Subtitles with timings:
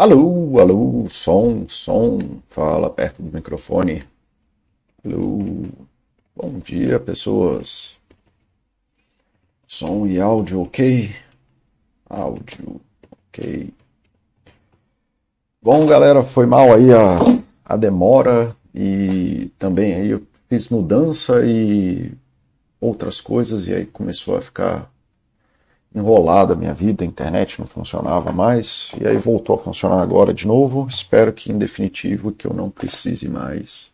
[0.00, 4.04] Alô, alô, som, som, fala perto do microfone.
[5.04, 5.66] Alô,
[6.36, 7.96] bom dia, pessoas.
[9.66, 11.12] Som e áudio, ok?
[12.08, 12.80] Áudio,
[13.10, 13.74] ok.
[15.60, 17.18] Bom, galera, foi mal aí a,
[17.64, 22.12] a demora e também aí eu fiz mudança e
[22.80, 24.92] outras coisas e aí começou a ficar
[25.98, 30.32] enrolada a minha vida, a internet não funcionava mais, e aí voltou a funcionar agora
[30.32, 30.86] de novo.
[30.88, 33.92] Espero que em definitivo que eu não precise mais.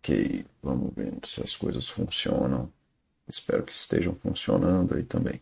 [0.00, 2.68] Ok, vamos ver se as coisas funcionam.
[3.28, 5.40] Espero que estejam funcionando aí também.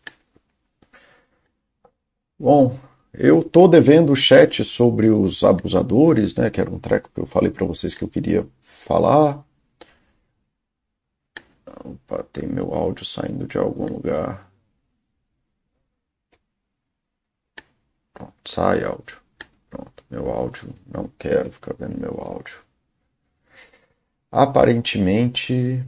[2.37, 2.77] Bom,
[3.13, 7.25] eu tô devendo o chat sobre os abusadores, né, que era um treco que eu
[7.25, 9.43] falei para vocês que eu queria falar.
[11.83, 14.49] Opa, tem meu áudio saindo de algum lugar.
[18.13, 19.17] Pronto, sai áudio.
[19.69, 20.73] Pronto, meu áudio.
[20.85, 22.59] Não quero ficar vendo meu áudio.
[24.31, 25.83] Aparentemente,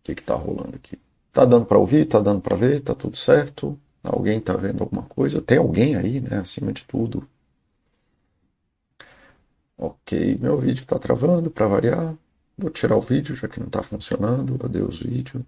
[0.00, 0.98] o que está rolando aqui?
[1.32, 2.06] Tá dando para ouvir?
[2.06, 2.80] Tá dando para ver?
[2.80, 3.78] Tá tudo certo?
[4.02, 5.40] Alguém tá vendo alguma coisa?
[5.40, 6.38] Tem alguém aí, né?
[6.38, 7.26] Acima de tudo.
[9.76, 12.14] Ok, meu vídeo está travando para variar.
[12.56, 14.58] Vou tirar o vídeo, já que não está funcionando.
[14.64, 15.44] Adeus, vídeo.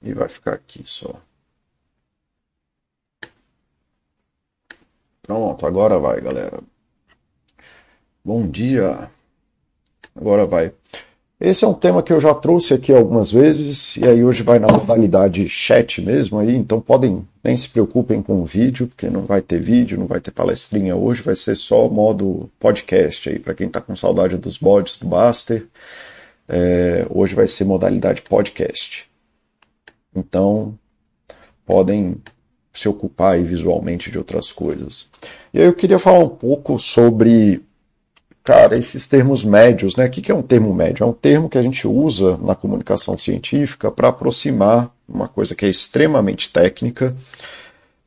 [0.00, 1.20] E vai ficar aqui só.
[5.22, 6.62] Pronto, agora vai, galera.
[8.24, 9.10] Bom dia.
[10.14, 10.74] Agora vai.
[11.38, 14.58] Esse é um tema que eu já trouxe aqui algumas vezes, e aí hoje vai
[14.58, 19.20] na modalidade chat mesmo, aí, então podem, nem se preocupem com o vídeo, porque não
[19.20, 23.54] vai ter vídeo, não vai ter palestrinha hoje, vai ser só modo podcast aí, para
[23.54, 25.66] quem está com saudade dos bodes do Baster,
[26.48, 29.06] é, hoje vai ser modalidade podcast.
[30.14, 30.78] Então,
[31.66, 32.16] podem
[32.72, 35.10] se ocupar aí visualmente de outras coisas.
[35.52, 37.62] E aí eu queria falar um pouco sobre
[38.46, 40.06] cara, esses termos médios, né?
[40.06, 41.02] O que é um termo médio?
[41.02, 45.66] É um termo que a gente usa na comunicação científica para aproximar uma coisa que
[45.66, 47.14] é extremamente técnica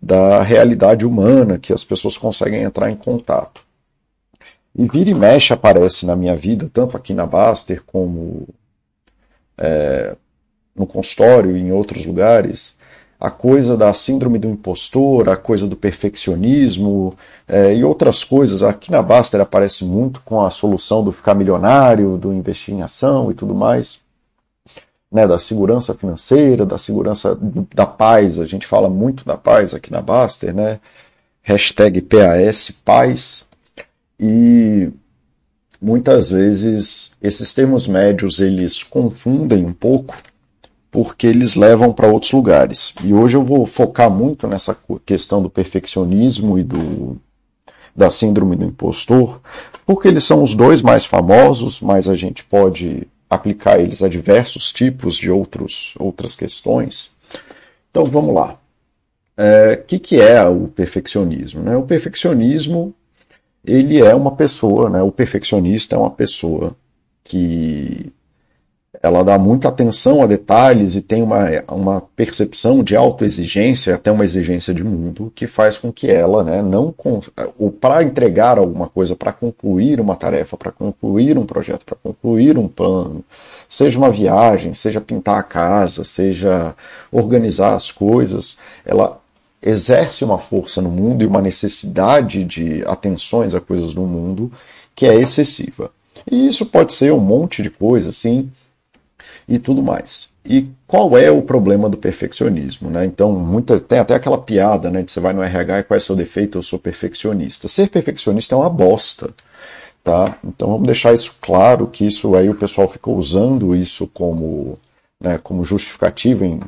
[0.02, 3.66] da realidade humana, que as pessoas conseguem entrar em contato.
[4.74, 8.48] E vira e mexe aparece na minha vida, tanto aqui na Baster como
[9.58, 10.16] é,
[10.74, 12.78] no consultório e em outros lugares,
[13.20, 17.14] a coisa da síndrome do impostor, a coisa do perfeccionismo
[17.48, 18.64] é, e outras coisas.
[18.64, 23.30] Aqui na Baster aparece muito com a solução do ficar milionário, do investir em ação
[23.30, 24.00] e tudo mais.
[25.12, 27.36] Né, da segurança financeira, da segurança
[27.74, 30.80] da paz, a gente fala muito da paz aqui na Baster, né?
[31.42, 33.48] Hashtag PAS, paz.
[34.20, 34.92] E
[35.82, 40.16] muitas vezes esses termos médios eles confundem um pouco
[40.92, 42.94] porque eles levam para outros lugares.
[43.04, 47.18] E hoje eu vou focar muito nessa questão do perfeccionismo e do,
[47.96, 49.40] da síndrome do impostor,
[49.86, 54.72] porque eles são os dois mais famosos, mas a gente pode aplicar eles a diversos
[54.72, 57.12] tipos de outros, outras questões.
[57.92, 58.54] Então vamos lá.
[58.54, 58.58] O
[59.42, 61.62] é, que, que é o perfeccionismo?
[61.62, 61.78] Né?
[61.78, 62.94] O perfeccionismo
[63.64, 65.02] ele é uma pessoa, né?
[65.02, 66.76] o perfeccionista é uma pessoa
[67.24, 68.12] que
[69.02, 74.26] ela dá muita atenção a detalhes e tem uma, uma percepção de autoexigência, até uma
[74.26, 76.94] exigência de mundo, que faz com que ela, né, não
[77.80, 82.68] para entregar alguma coisa, para concluir uma tarefa, para concluir um projeto, para concluir um
[82.68, 83.24] plano,
[83.70, 86.76] seja uma viagem, seja pintar a casa, seja
[87.10, 89.18] organizar as coisas, ela
[89.62, 94.52] exerce uma força no mundo e uma necessidade de atenções a coisas no mundo
[94.94, 95.92] que é excessiva.
[96.30, 98.50] E isso pode ser um monte de coisa, assim,
[99.50, 100.30] e tudo mais.
[100.46, 102.90] E qual é o problema do perfeccionismo?
[102.90, 103.04] Né?
[103.06, 105.98] Então, muita, tem até aquela piada né, de você vai no RH e qual é
[105.98, 106.60] o seu defeito?
[106.60, 107.68] Eu sou perfeccionista.
[107.68, 109.32] Ser perfeccionista é uma bosta.
[110.04, 110.38] Tá?
[110.44, 114.80] Então vamos deixar isso claro, que isso aí o pessoal ficou usando isso como,
[115.20, 116.62] né, como justificativo em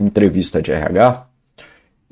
[0.00, 1.26] entrevista de RH,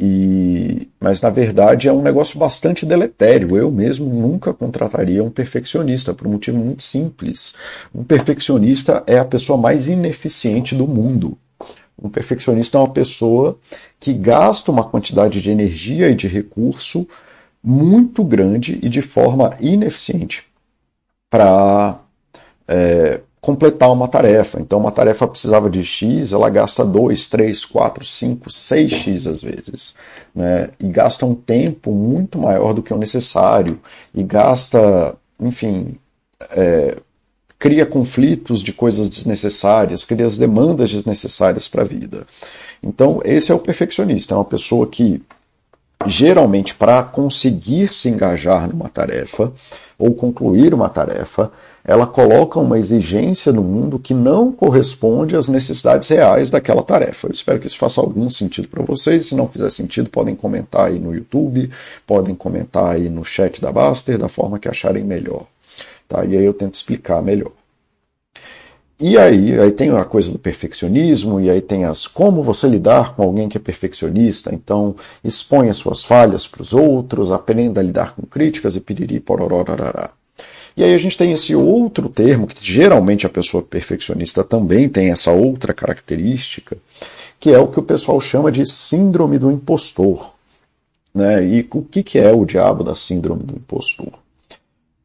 [0.05, 3.57] e, mas na verdade é um negócio bastante deletério.
[3.57, 7.55] Eu mesmo nunca contrataria um perfeccionista por um motivo muito simples.
[7.95, 11.39] Um perfeccionista é a pessoa mais ineficiente do mundo.
[11.97, 13.57] Um perfeccionista é uma pessoa
[14.01, 17.07] que gasta uma quantidade de energia e de recurso
[17.63, 20.45] muito grande e de forma ineficiente
[21.31, 22.01] para
[22.67, 24.61] é, completar uma tarefa.
[24.61, 29.97] Então, uma tarefa precisava de X, ela gasta 2, 3, 4, 5, 6X às vezes.
[30.33, 30.71] Né?
[30.79, 33.81] E gasta um tempo muito maior do que o necessário.
[34.15, 35.99] E gasta, enfim,
[36.53, 36.97] é,
[37.59, 42.25] cria conflitos de coisas desnecessárias, cria as demandas desnecessárias para a vida.
[42.81, 45.21] Então, esse é o perfeccionista, é uma pessoa que
[46.07, 49.53] geralmente para conseguir se engajar numa tarefa
[49.99, 51.51] ou concluir uma tarefa,
[51.85, 57.27] ela coloca uma exigência no mundo que não corresponde às necessidades reais daquela tarefa.
[57.27, 59.27] Eu espero que isso faça algum sentido para vocês.
[59.27, 61.71] Se não fizer sentido, podem comentar aí no YouTube,
[62.07, 65.47] podem comentar aí no chat da Baster, da forma que acharem melhor.
[66.09, 66.25] Tá?
[66.25, 67.51] E aí eu tento explicar melhor.
[69.01, 73.17] E aí, aí tem a coisa do perfeccionismo, e aí tem as como você lidar
[73.17, 74.55] com alguém que é perfeccionista.
[74.55, 74.95] Então,
[75.25, 80.11] as suas falhas para os outros, aprenda a lidar com críticas e piriri porororarará.
[80.77, 85.11] E aí a gente tem esse outro termo, que geralmente a pessoa perfeccionista também tem
[85.11, 86.77] essa outra característica,
[87.39, 90.33] que é o que o pessoal chama de síndrome do impostor.
[91.15, 91.45] Né?
[91.45, 94.13] E o que, que é o diabo da síndrome do impostor?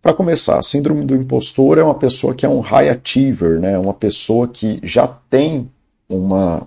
[0.01, 3.77] Para começar, a síndrome do impostor é uma pessoa que é um high achiever, né?
[3.77, 5.69] uma pessoa que já tem
[6.07, 6.65] uma.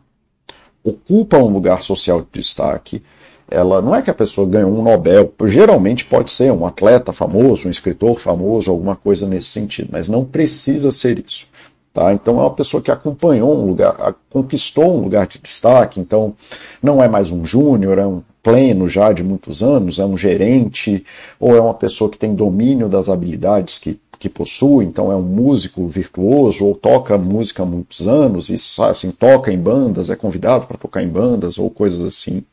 [0.84, 3.02] ocupa um lugar social de destaque,
[3.50, 7.66] ela não é que a pessoa ganhou um Nobel, geralmente pode ser um atleta famoso,
[7.66, 11.48] um escritor famoso, alguma coisa nesse sentido, mas não precisa ser isso.
[11.92, 12.12] Tá?
[12.12, 16.32] Então é uma pessoa que acompanhou um lugar, conquistou um lugar de destaque, então
[16.80, 21.04] não é mais um júnior, é um pleno já de muitos anos, é um gerente,
[21.40, 25.22] ou é uma pessoa que tem domínio das habilidades que, que possui, então é um
[25.22, 28.54] músico virtuoso, ou toca música há muitos anos, e
[28.84, 32.44] assim, toca em bandas, é convidado para tocar em bandas, ou coisas assim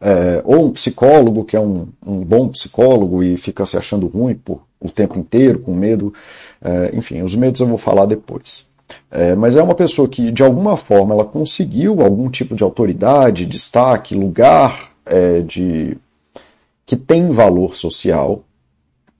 [0.00, 4.34] é, ou um psicólogo que é um, um, bom psicólogo e fica se achando ruim
[4.34, 6.12] por o tempo inteiro, com medo.
[6.62, 8.66] É, enfim, os medos eu vou falar depois.
[9.10, 13.46] É, mas é uma pessoa que, de alguma forma, ela conseguiu algum tipo de autoridade,
[13.46, 15.96] destaque, lugar é, de
[16.84, 18.44] que tem valor social,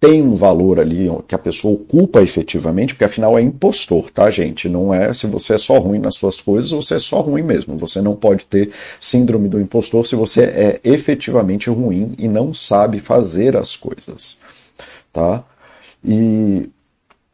[0.06, 4.68] tem um valor ali que a pessoa ocupa efetivamente, porque afinal é impostor, tá, gente?
[4.68, 7.76] Não é se você é só ruim nas suas coisas, você é só ruim mesmo.
[7.76, 8.70] Você não pode ter
[9.00, 14.38] síndrome do impostor se você é efetivamente ruim e não sabe fazer as coisas,
[15.12, 15.44] tá?
[16.04, 16.70] E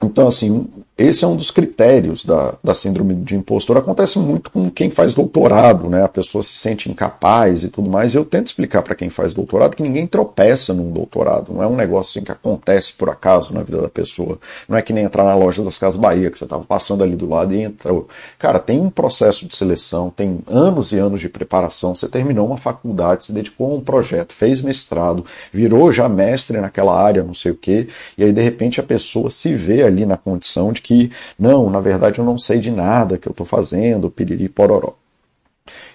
[0.02, 0.66] então, assim,
[1.04, 3.76] esse é um dos critérios da, da síndrome de impostor.
[3.76, 6.04] Acontece muito com quem faz doutorado, né?
[6.04, 8.14] A pessoa se sente incapaz e tudo mais.
[8.14, 11.52] Eu tento explicar para quem faz doutorado que ninguém tropeça num doutorado.
[11.52, 14.38] Não é um negócio assim que acontece por acaso na vida da pessoa.
[14.68, 17.16] Não é que nem entrar na loja das Casas Bahia, que você estava passando ali
[17.16, 18.08] do lado e entrou.
[18.38, 21.94] Cara, tem um processo de seleção, tem anos e anos de preparação.
[21.94, 27.00] Você terminou uma faculdade, se dedicou a um projeto, fez mestrado, virou já mestre naquela
[27.00, 30.16] área, não sei o quê, e aí de repente a pessoa se vê ali na
[30.16, 30.91] condição de que,
[31.38, 34.94] não, na verdade eu não sei de nada que eu estou fazendo, piriri pororó.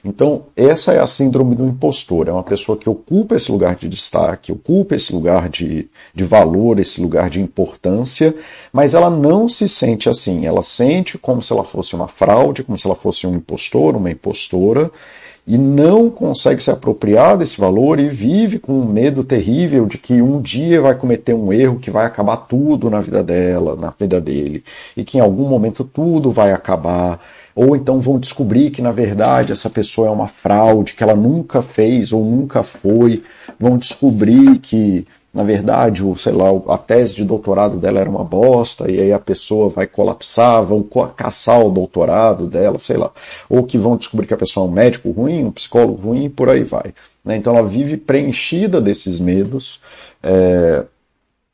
[0.03, 2.27] Então, essa é a síndrome do impostor.
[2.27, 6.79] É uma pessoa que ocupa esse lugar de destaque, ocupa esse lugar de, de valor,
[6.79, 8.33] esse lugar de importância,
[8.71, 10.45] mas ela não se sente assim.
[10.45, 14.09] Ela sente como se ela fosse uma fraude, como se ela fosse um impostor, uma
[14.09, 14.89] impostora,
[15.47, 20.21] e não consegue se apropriar desse valor e vive com um medo terrível de que
[20.21, 24.19] um dia vai cometer um erro que vai acabar tudo na vida dela, na vida
[24.19, 24.61] dele,
[24.95, 27.21] e que em algum momento tudo vai acabar,
[27.55, 31.61] ou então vão descobrir que na verdade essa pessoa é uma fraude, que ela nunca
[31.61, 33.23] fez ou nunca foi,
[33.57, 35.07] vão descobrir que
[35.37, 39.13] na verdade, o, sei lá, a tese de doutorado dela era uma bosta, e aí
[39.13, 40.81] a pessoa vai colapsar, vão
[41.15, 43.11] caçar o doutorado dela, sei lá.
[43.47, 46.29] Ou que vão descobrir que a pessoa é um médico ruim, um psicólogo ruim, e
[46.29, 46.91] por aí vai.
[47.23, 47.37] Né?
[47.37, 49.79] Então ela vive preenchida desses medos
[50.23, 50.83] é,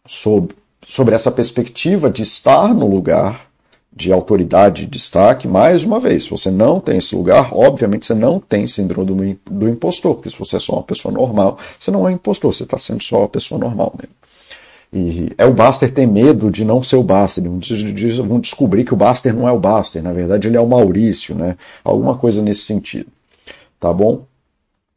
[0.07, 0.55] sobre,
[0.87, 3.49] sobre essa perspectiva de estar no lugar
[3.95, 8.15] de autoridade e destaque, mais uma vez, se você não tem esse lugar, obviamente você
[8.15, 12.07] não tem síndrome do, impostor, porque se você é só uma pessoa normal, você não
[12.07, 14.15] é impostor, você está sendo só uma pessoa normal mesmo.
[14.95, 17.43] E é o Baster ter medo de não ser o Baster.
[18.27, 21.33] Vão descobrir que o Baster não é o Baster, na verdade ele é o Maurício,
[21.33, 21.57] né?
[21.83, 23.07] Alguma coisa nesse sentido.
[23.79, 24.23] Tá bom?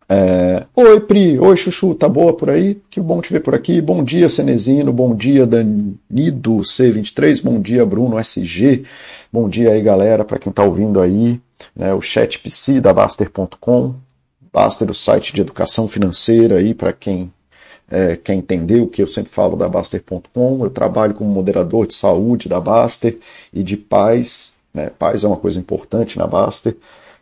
[0.08, 0.64] É...
[0.75, 1.38] Oi, Pri.
[1.38, 1.94] Oi, Chuchu.
[1.94, 2.80] Tá boa por aí?
[2.88, 3.80] Que bom te ver por aqui.
[3.80, 4.92] Bom dia, Cenezino.
[4.92, 7.42] Bom dia, Danido C23.
[7.42, 8.84] Bom dia, Bruno SG.
[9.32, 11.40] Bom dia aí, galera, para quem tá ouvindo aí.
[11.75, 13.94] Né, o chat PC da Baster.com.
[14.52, 17.30] Baster, o site de educação financeira aí, para quem
[17.90, 20.64] é, quer entender o que eu sempre falo da Baster.com.
[20.64, 23.18] Eu trabalho como moderador de saúde da Baster
[23.52, 24.54] e de paz.
[24.72, 24.90] Né?
[24.90, 26.76] Paz é uma coisa importante na Baster.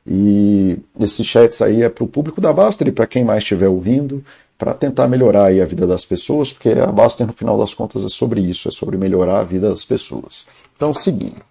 [0.06, 3.68] E esses chats aí é para o público da Baster e para quem mais estiver
[3.68, 4.22] ouvindo,
[4.58, 8.08] para tentar melhorar a vida das pessoas, porque a Baster, no final das contas, é
[8.08, 10.46] sobre isso, é sobre melhorar a vida das pessoas.
[10.76, 11.42] Então, seguindo.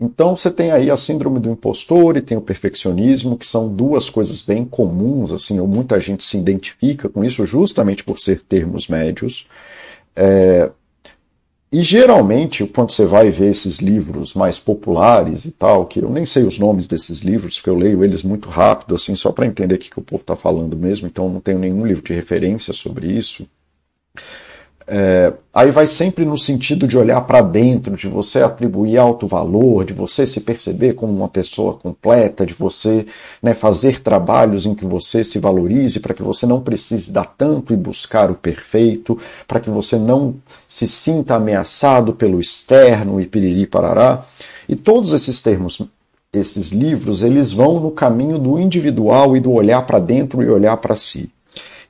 [0.00, 4.08] Então, você tem aí a síndrome do impostor e tem o perfeccionismo, que são duas
[4.08, 8.86] coisas bem comuns, assim, ou muita gente se identifica com isso justamente por ser termos
[8.86, 9.48] médios.
[10.14, 10.70] É,
[11.70, 16.24] e geralmente, quando você vai ver esses livros mais populares e tal, que eu nem
[16.24, 19.74] sei os nomes desses livros, porque eu leio eles muito rápido, assim, só para entender
[19.74, 22.72] o que, que o povo está falando mesmo, então não tenho nenhum livro de referência
[22.72, 23.46] sobre isso.
[24.90, 29.84] É, aí vai sempre no sentido de olhar para dentro, de você atribuir alto valor,
[29.84, 33.04] de você se perceber como uma pessoa completa, de você
[33.42, 37.74] né, fazer trabalhos em que você se valorize, para que você não precise dar tanto
[37.74, 43.66] e buscar o perfeito, para que você não se sinta ameaçado pelo externo e piriri
[43.66, 44.24] parará.
[44.66, 45.82] E todos esses termos,
[46.32, 50.78] esses livros, eles vão no caminho do individual e do olhar para dentro e olhar
[50.78, 51.30] para si.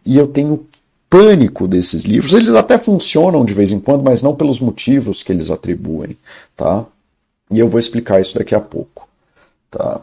[0.04, 0.66] E eu tenho
[1.08, 2.34] pânico desses livros.
[2.34, 6.16] Eles até funcionam de vez em quando, mas não pelos motivos que eles atribuem,
[6.56, 6.84] tá?
[7.50, 9.08] E eu vou explicar isso daqui a pouco,
[9.70, 10.02] tá?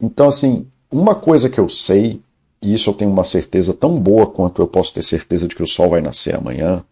[0.00, 2.20] Então, assim, uma coisa que eu sei,
[2.62, 5.62] e isso eu tenho uma certeza tão boa quanto eu posso ter certeza de que
[5.62, 6.82] o sol vai nascer amanhã,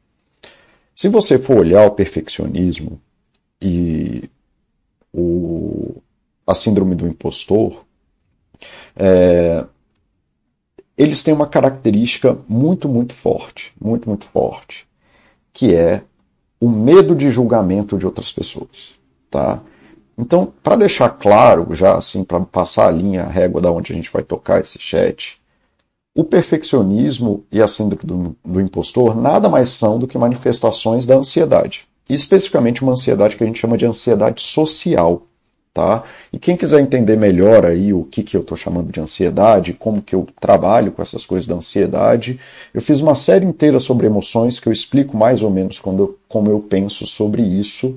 [0.94, 3.00] se você for olhar o perfeccionismo
[3.62, 4.28] e
[5.12, 6.02] o,
[6.46, 7.84] a síndrome do impostor,
[8.96, 9.64] é,
[10.98, 14.84] eles têm uma característica muito, muito forte, muito, muito forte,
[15.52, 16.02] que é
[16.60, 18.98] o medo de julgamento de outras pessoas,
[19.30, 19.60] tá?
[20.18, 23.96] Então, para deixar claro, já assim, para passar a linha, a régua da onde a
[23.96, 25.40] gente vai tocar esse chat,
[26.12, 31.14] o perfeccionismo e a síndrome do, do impostor nada mais são do que manifestações da
[31.14, 31.86] ansiedade.
[32.08, 35.27] Especificamente uma ansiedade que a gente chama de ansiedade social,
[35.72, 36.02] Tá?
[36.32, 40.02] E quem quiser entender melhor aí o que, que eu estou chamando de ansiedade, como
[40.02, 42.40] que eu trabalho com essas coisas da ansiedade,
[42.74, 46.18] eu fiz uma série inteira sobre emoções que eu explico mais ou menos quando eu,
[46.28, 47.96] como eu penso sobre isso.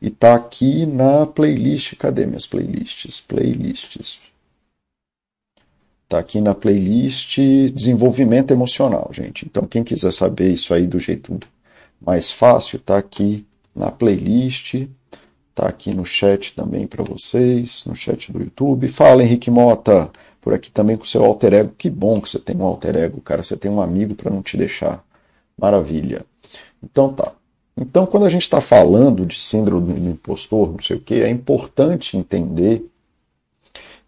[0.00, 1.96] E tá aqui na playlist.
[1.96, 3.20] Cadê minhas playlists?
[3.20, 4.20] Playlists.
[6.08, 7.38] Tá aqui na playlist
[7.74, 9.44] Desenvolvimento Emocional, gente.
[9.44, 11.38] Então, quem quiser saber isso aí do jeito
[12.00, 14.86] mais fácil, tá aqui na playlist
[15.58, 18.86] Tá aqui no chat também para vocês, no chat do YouTube.
[18.86, 20.08] Fala, Henrique Mota,
[20.40, 21.72] por aqui também com seu alter ego.
[21.76, 23.42] Que bom que você tem um alter ego, cara.
[23.42, 25.04] Você tem um amigo para não te deixar.
[25.60, 26.24] Maravilha.
[26.80, 27.32] Então tá.
[27.76, 31.28] Então, quando a gente está falando de síndrome do impostor, não sei o que, é
[31.28, 32.88] importante entender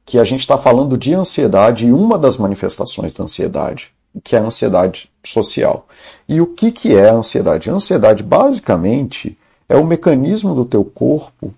[0.06, 3.90] que a gente está falando de ansiedade e uma das manifestações da ansiedade,
[4.22, 5.88] que é a ansiedade social.
[6.28, 7.68] E o que, que é a ansiedade?
[7.68, 9.36] A ansiedade, basicamente,
[9.70, 11.54] é o mecanismo do teu corpo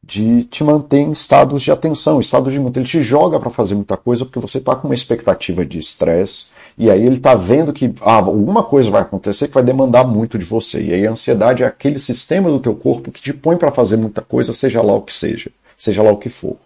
[0.00, 2.78] de te manter em estados de atenção, estados de muito.
[2.78, 6.46] Ele te joga para fazer muita coisa porque você está com uma expectativa de estresse
[6.78, 10.38] e aí ele está vendo que ah, alguma coisa vai acontecer que vai demandar muito
[10.38, 10.80] de você.
[10.80, 13.96] E aí a ansiedade é aquele sistema do teu corpo que te põe para fazer
[13.96, 16.56] muita coisa, seja lá o que seja, seja lá o que for.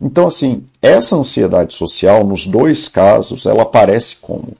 [0.00, 4.56] Então, assim, essa ansiedade social, nos dois casos, ela aparece como?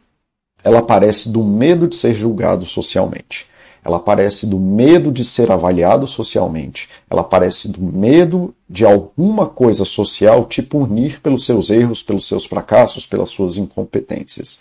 [0.62, 3.49] Ela aparece do medo de ser julgado socialmente.
[3.84, 6.88] Ela aparece do medo de ser avaliado socialmente.
[7.08, 12.44] Ela aparece do medo de alguma coisa social te punir pelos seus erros, pelos seus
[12.44, 14.60] fracassos, pelas suas incompetências.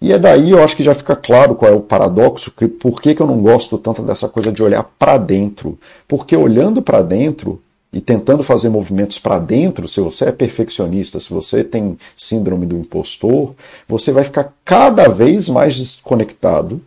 [0.00, 3.00] E é daí eu acho que já fica claro qual é o paradoxo, que por
[3.00, 5.78] que, que eu não gosto tanto dessa coisa de olhar para dentro.
[6.08, 7.60] Porque olhando para dentro
[7.92, 12.76] e tentando fazer movimentos para dentro, se você é perfeccionista, se você tem síndrome do
[12.76, 13.54] impostor,
[13.86, 16.80] você vai ficar cada vez mais desconectado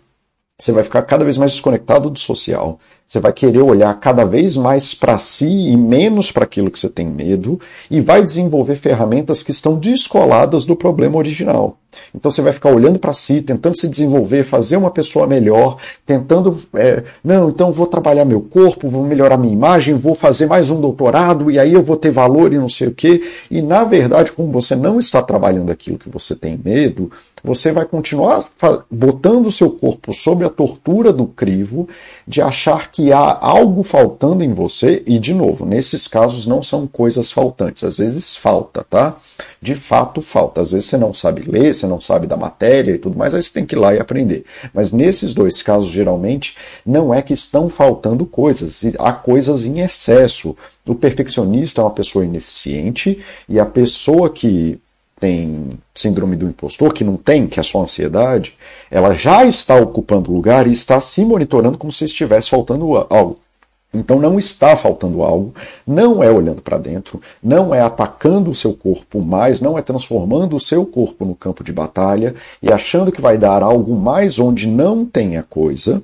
[0.58, 2.80] você vai ficar cada vez mais desconectado do social.
[3.06, 6.90] Você vai querer olhar cada vez mais para si e menos para aquilo que você
[6.90, 7.60] tem medo
[7.92, 11.78] e vai desenvolver ferramentas que estão descoladas do problema original.
[12.14, 16.60] Então você vai ficar olhando para si, tentando se desenvolver, fazer uma pessoa melhor, tentando,
[16.74, 20.82] é, não, então vou trabalhar meu corpo, vou melhorar minha imagem, vou fazer mais um
[20.82, 23.22] doutorado e aí eu vou ter valor e não sei o quê.
[23.52, 27.12] E na verdade, como você não está trabalhando aquilo que você tem medo,
[27.46, 28.44] você vai continuar
[28.90, 31.88] botando o seu corpo sob a tortura do crivo
[32.28, 36.88] de achar que há algo faltando em você, e de novo, nesses casos não são
[36.88, 39.18] coisas faltantes, às vezes falta, tá?
[39.62, 40.62] De fato falta.
[40.62, 43.42] Às vezes você não sabe ler, você não sabe da matéria e tudo mais, aí
[43.42, 44.44] você tem que ir lá e aprender.
[44.74, 50.56] Mas nesses dois casos, geralmente, não é que estão faltando coisas, há coisas em excesso.
[50.88, 54.80] O perfeccionista é uma pessoa ineficiente e a pessoa que
[55.26, 58.54] tem síndrome do impostor, que não tem, que é só ansiedade,
[58.92, 63.40] ela já está ocupando lugar e está se monitorando como se estivesse faltando algo.
[63.92, 65.52] Então não está faltando algo,
[65.88, 70.56] não é olhando para dentro, não é atacando o seu corpo mais, não é transformando
[70.56, 74.68] o seu corpo no campo de batalha e achando que vai dar algo mais onde
[74.68, 76.04] não tem a coisa,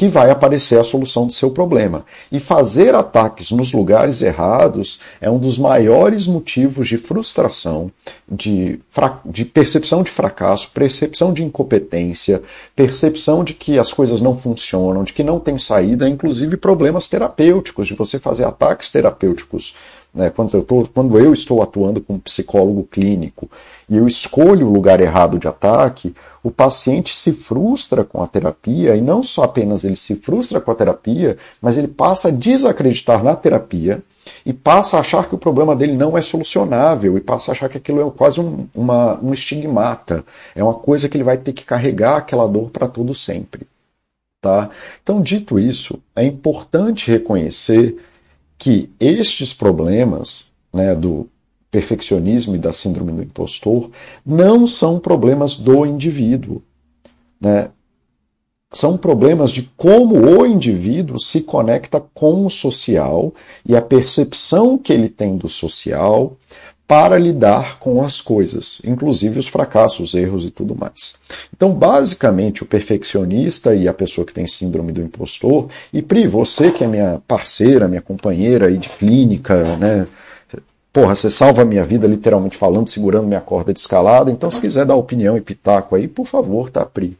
[0.00, 2.06] que vai aparecer a solução do seu problema.
[2.32, 7.92] E fazer ataques nos lugares errados é um dos maiores motivos de frustração,
[8.26, 8.80] de,
[9.26, 12.40] de percepção de fracasso, percepção de incompetência,
[12.74, 17.86] percepção de que as coisas não funcionam, de que não tem saída, inclusive problemas terapêuticos,
[17.86, 19.74] de você fazer ataques terapêuticos
[20.12, 23.48] né, quando, eu tô, quando eu estou atuando como psicólogo clínico
[23.88, 28.96] e eu escolho o lugar errado de ataque, o paciente se frustra com a terapia
[28.96, 33.22] e não só apenas ele se frustra com a terapia, mas ele passa a desacreditar
[33.22, 34.02] na terapia
[34.44, 37.68] e passa a achar que o problema dele não é solucionável e passa a achar
[37.68, 40.24] que aquilo é quase um, uma, um estigmata,
[40.54, 43.66] é uma coisa que ele vai ter que carregar aquela dor para todo sempre.
[44.40, 44.70] Tá?
[45.02, 47.96] Então, dito isso, é importante reconhecer
[48.60, 51.26] que estes problemas né, do
[51.70, 53.90] perfeccionismo e da síndrome do impostor
[54.24, 56.62] não são problemas do indivíduo.
[57.40, 57.70] Né?
[58.70, 63.32] São problemas de como o indivíduo se conecta com o social
[63.66, 66.36] e a percepção que ele tem do social
[66.90, 71.14] para lidar com as coisas, inclusive os fracassos, os erros e tudo mais.
[71.54, 76.72] Então, basicamente, o perfeccionista e a pessoa que tem síndrome do impostor, e Pri, você
[76.72, 80.04] que é minha parceira, minha companheira aí de clínica, né?
[80.92, 84.28] Porra, você salva a minha vida, literalmente falando, segurando minha corda de escalada.
[84.28, 87.16] Então, se quiser dar opinião e pitaco aí, por favor, tá, Pri?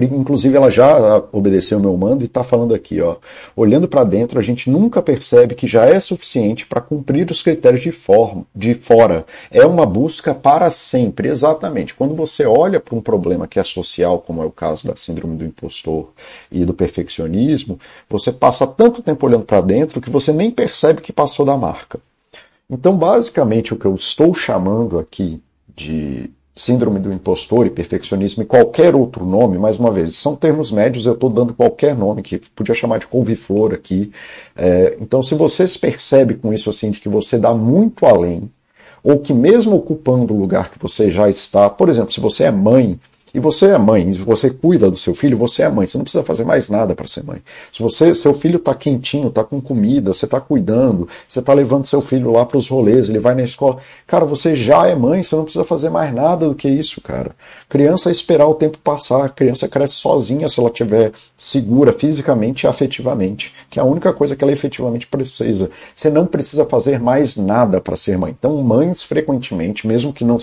[0.00, 3.16] Inclusive, ela já obedeceu o meu mando e está falando aqui, ó.
[3.54, 7.82] Olhando para dentro, a gente nunca percebe que já é suficiente para cumprir os critérios
[7.82, 9.26] de, forma, de fora.
[9.50, 11.94] É uma busca para sempre, exatamente.
[11.94, 15.36] Quando você olha para um problema que é social, como é o caso da síndrome
[15.36, 16.10] do impostor
[16.50, 21.12] e do perfeccionismo, você passa tanto tempo olhando para dentro que você nem percebe que
[21.12, 22.00] passou da marca.
[22.68, 25.42] Então, basicamente, o que eu estou chamando aqui
[25.76, 30.70] de síndrome do impostor e perfeccionismo e qualquer outro nome, mais uma vez, são termos
[30.70, 34.12] médios, eu estou dando qualquer nome que podia chamar de couve-flor aqui.
[34.54, 38.50] É, então, se você se percebe com isso assim, de que você dá muito além,
[39.02, 42.50] ou que mesmo ocupando o lugar que você já está, por exemplo, se você é
[42.50, 43.00] mãe,
[43.34, 45.86] e você é mãe, você cuida do seu filho, você é mãe.
[45.86, 47.42] Você não precisa fazer mais nada para ser mãe.
[47.72, 51.86] Se você, seu filho está quentinho, está com comida, você está cuidando, você está levando
[51.86, 53.78] seu filho lá para os rolês, ele vai na escola.
[54.06, 57.34] Cara, você já é mãe, você não precisa fazer mais nada do que isso, cara.
[57.70, 62.64] Criança é esperar o tempo passar, a criança cresce sozinha se ela estiver segura fisicamente
[62.64, 65.70] e afetivamente, que é a única coisa que ela efetivamente precisa.
[65.94, 68.34] Você não precisa fazer mais nada para ser mãe.
[68.38, 70.36] Então, mães frequentemente, mesmo que não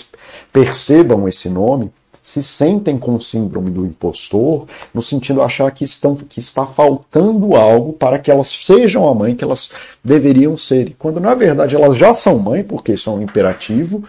[0.51, 1.91] percebam esse nome,
[2.29, 7.55] se sentem com síndrome do impostor, no sentido de achar que, estão, que está faltando
[7.55, 9.71] algo para que elas sejam a mãe que elas
[10.03, 10.95] deveriam ser.
[10.99, 14.03] Quando na verdade elas já são mãe, porque isso é um imperativo.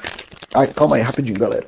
[0.55, 1.67] Ai, calma aí, rapidinho, galera.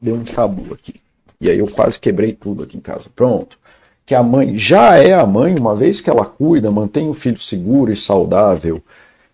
[0.00, 0.96] Deu um tabu aqui.
[1.40, 3.08] E aí eu quase quebrei tudo aqui em casa.
[3.14, 3.56] Pronto.
[4.04, 7.40] Que a mãe já é a mãe, uma vez que ela cuida, mantém o filho
[7.40, 8.82] seguro e saudável,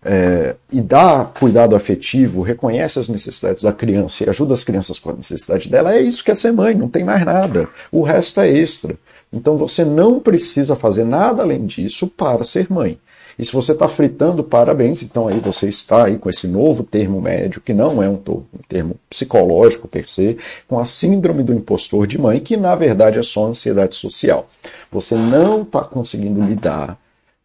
[0.03, 5.09] é, e dá cuidado afetivo, reconhece as necessidades da criança e ajuda as crianças com
[5.09, 7.67] a necessidade dela, é isso que é ser mãe, não tem mais nada.
[7.91, 8.95] O resto é extra.
[9.31, 12.99] Então você não precisa fazer nada além disso para ser mãe.
[13.37, 17.21] E se você está fritando, parabéns, então aí você está aí com esse novo termo
[17.21, 18.19] médio, que não é um,
[18.67, 23.21] termo psicológico per se, com a síndrome do impostor de mãe, que na verdade é
[23.21, 24.49] só ansiedade social.
[24.91, 26.99] Você não está conseguindo lidar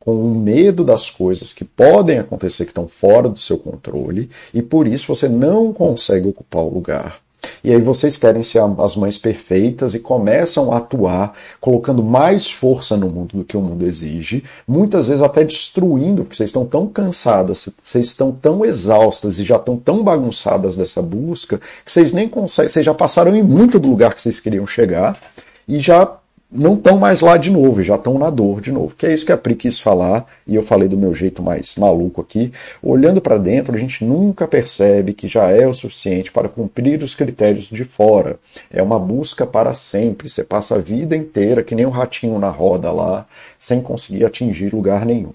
[0.04, 4.60] com o medo das coisas que podem acontecer que estão fora do seu controle e
[4.60, 7.24] por isso você não consegue ocupar o lugar.
[7.62, 12.96] E aí vocês querem ser as mães perfeitas e começam a atuar colocando mais força
[12.96, 16.86] no mundo do que o mundo exige, muitas vezes até destruindo, porque vocês estão tão
[16.86, 22.28] cansadas, vocês estão tão exaustas e já estão tão bagunçadas dessa busca que vocês nem
[22.28, 25.18] conseguem, vocês já passaram em muito do lugar que vocês queriam chegar
[25.66, 26.18] e já
[26.54, 28.94] não estão mais lá de novo, já estão na dor de novo.
[28.94, 31.74] Que é isso que a Pri quis falar, e eu falei do meu jeito mais
[31.74, 32.52] maluco aqui.
[32.80, 37.14] Olhando para dentro, a gente nunca percebe que já é o suficiente para cumprir os
[37.14, 38.38] critérios de fora.
[38.70, 40.28] É uma busca para sempre.
[40.28, 43.26] Você passa a vida inteira, que nem um ratinho na roda lá,
[43.58, 45.32] sem conseguir atingir lugar nenhum.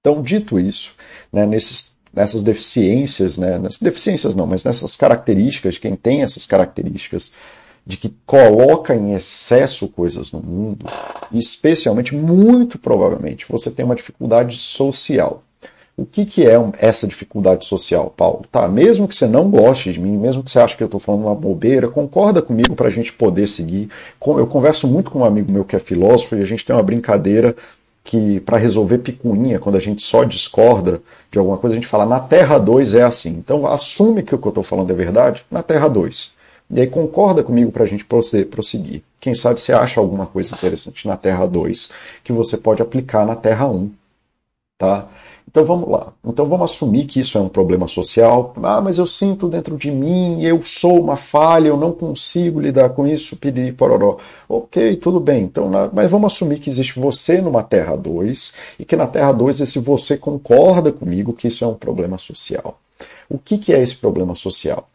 [0.00, 0.94] Então, dito isso,
[1.30, 7.32] né, nesses nessas deficiências, né, nessas deficiências não, mas nessas características, quem tem essas características
[7.86, 10.86] de que coloca em excesso coisas no mundo,
[11.32, 15.42] especialmente, muito provavelmente, você tem uma dificuldade social.
[15.96, 18.46] O que, que é essa dificuldade social, Paulo?
[18.50, 20.98] Tá, mesmo que você não goste de mim, mesmo que você ache que eu estou
[20.98, 23.90] falando uma bobeira, concorda comigo para a gente poder seguir.
[24.24, 26.82] Eu converso muito com um amigo meu que é filósofo e a gente tem uma
[26.82, 27.54] brincadeira
[28.02, 32.06] que para resolver picuinha, quando a gente só discorda de alguma coisa, a gente fala
[32.06, 33.30] na Terra 2 é assim.
[33.30, 36.32] Então assume que o que eu estou falando é verdade na Terra 2.
[36.70, 39.02] E aí concorda comigo para a gente prosseguir.
[39.18, 41.90] Quem sabe você acha alguma coisa interessante na Terra 2
[42.22, 43.90] que você pode aplicar na Terra 1.
[44.78, 45.08] Tá?
[45.50, 46.12] Então vamos lá.
[46.24, 48.54] Então vamos assumir que isso é um problema social.
[48.62, 52.90] Ah, mas eu sinto dentro de mim, eu sou uma falha, eu não consigo lidar
[52.90, 54.18] com isso, piriri pororó.
[54.48, 55.42] Ok, tudo bem.
[55.42, 59.60] Então, mas vamos assumir que existe você numa Terra 2 e que na Terra 2
[59.60, 62.78] esse você concorda comigo que isso é um problema social.
[63.28, 64.88] O que, que é esse problema social?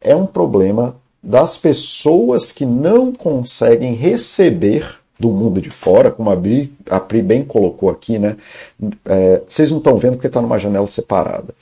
[0.00, 6.36] É um problema das pessoas que não conseguem receber do mundo de fora, como a
[6.36, 8.36] Pri, a Pri bem colocou aqui, né?
[9.04, 11.54] É, vocês não estão vendo porque está numa janela separada.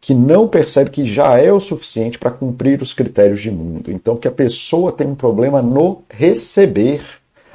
[0.00, 3.90] Que não percebe que já é o suficiente para cumprir os critérios de mundo.
[3.90, 7.02] Então, que a pessoa tem um problema no receber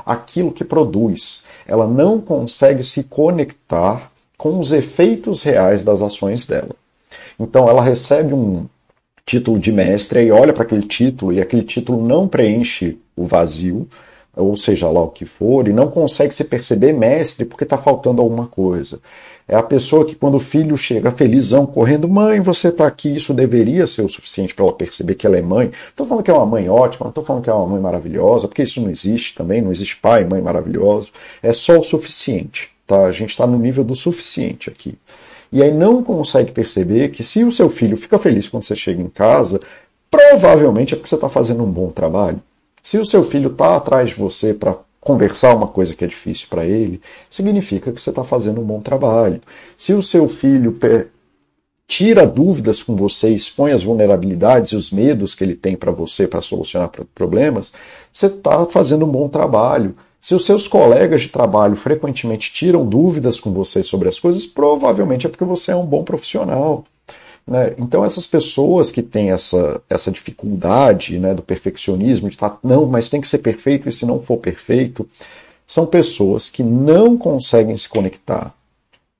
[0.06, 1.44] aquilo que produz.
[1.66, 6.76] Ela não consegue se conectar com os efeitos reais das ações dela.
[7.40, 8.66] Então, ela recebe um
[9.26, 13.88] título de mestre e olha para aquele título e aquele título não preenche o vazio
[14.36, 18.22] ou seja lá o que for, e não consegue se perceber mestre porque está faltando
[18.22, 19.00] alguma coisa.
[19.48, 23.34] É a pessoa que, quando o filho chega felizão, correndo, mãe, você está aqui, isso
[23.34, 25.72] deveria ser o suficiente para ela perceber que ela é mãe.
[25.90, 28.48] Estou falando que é uma mãe ótima, não estou falando que é uma mãe maravilhosa,
[28.48, 31.12] porque isso não existe também, não existe pai mãe maravilhoso.
[31.44, 32.72] É só o suficiente.
[32.88, 33.06] Tá?
[33.06, 34.98] A gente está no nível do suficiente aqui.
[35.52, 39.02] E aí não consegue perceber que se o seu filho fica feliz quando você chega
[39.02, 39.60] em casa,
[40.10, 42.42] provavelmente é porque você está fazendo um bom trabalho.
[42.82, 46.48] Se o seu filho está atrás de você para conversar uma coisa que é difícil
[46.50, 49.40] para ele, significa que você está fazendo um bom trabalho.
[49.78, 50.78] Se o seu filho
[51.88, 56.28] tira dúvidas com você, expõe as vulnerabilidades e os medos que ele tem para você
[56.28, 57.72] para solucionar problemas,
[58.12, 59.96] você está fazendo um bom trabalho.
[60.26, 65.28] Se os seus colegas de trabalho frequentemente tiram dúvidas com você sobre as coisas, provavelmente
[65.28, 66.84] é porque você é um bom profissional.
[67.46, 67.76] Né?
[67.78, 72.88] Então, essas pessoas que têm essa, essa dificuldade né, do perfeccionismo, de estar, tá, não,
[72.88, 75.08] mas tem que ser perfeito, e se não for perfeito,
[75.68, 78.52] são pessoas que não conseguem se conectar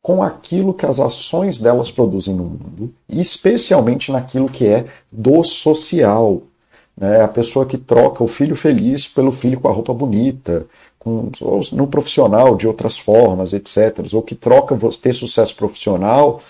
[0.02, 5.44] com aquilo que as ações delas produzem no mundo, e especialmente naquilo que é do
[5.44, 6.42] social.
[6.98, 7.22] Né?
[7.22, 10.66] A pessoa que troca o filho feliz pelo filho com a roupa bonita,
[11.06, 11.30] com,
[11.72, 14.04] no profissional de outras formas, etc.
[14.12, 16.42] Ou que troca ter sucesso profissional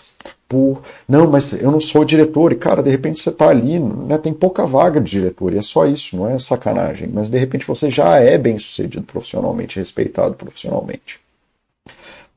[0.48, 4.18] por não, mas eu não sou diretor, e cara, de repente você está ali, né,
[4.18, 7.66] tem pouca vaga de diretor, e é só isso, não é sacanagem, mas de repente
[7.66, 11.20] você já é bem sucedido profissionalmente, respeitado profissionalmente.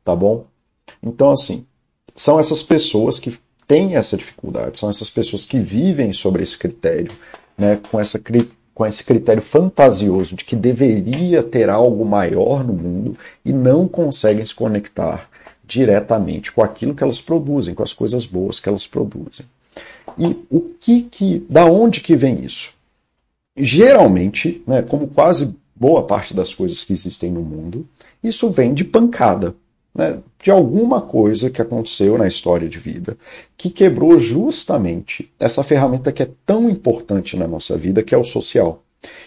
[0.04, 0.44] Tá bom?
[1.02, 1.64] Então, assim,
[2.16, 7.12] são essas pessoas que têm essa dificuldade, são essas pessoas que vivem sobre esse critério,
[7.56, 8.18] né, com, essa,
[8.78, 14.46] com esse critério fantasioso de que deveria ter algo maior no mundo e não conseguem
[14.46, 15.28] se conectar
[15.66, 19.44] diretamente com aquilo que elas produzem, com as coisas boas que elas produzem.
[20.16, 22.74] E o que que, da onde que vem isso?
[23.56, 27.84] Geralmente, né, como quase boa parte das coisas que existem no mundo,
[28.22, 29.56] isso vem de pancada,
[29.94, 33.16] né, de alguma coisa que aconteceu na história de vida
[33.56, 38.24] que quebrou justamente essa ferramenta que é tão importante na nossa vida, que é o
[38.24, 38.82] social.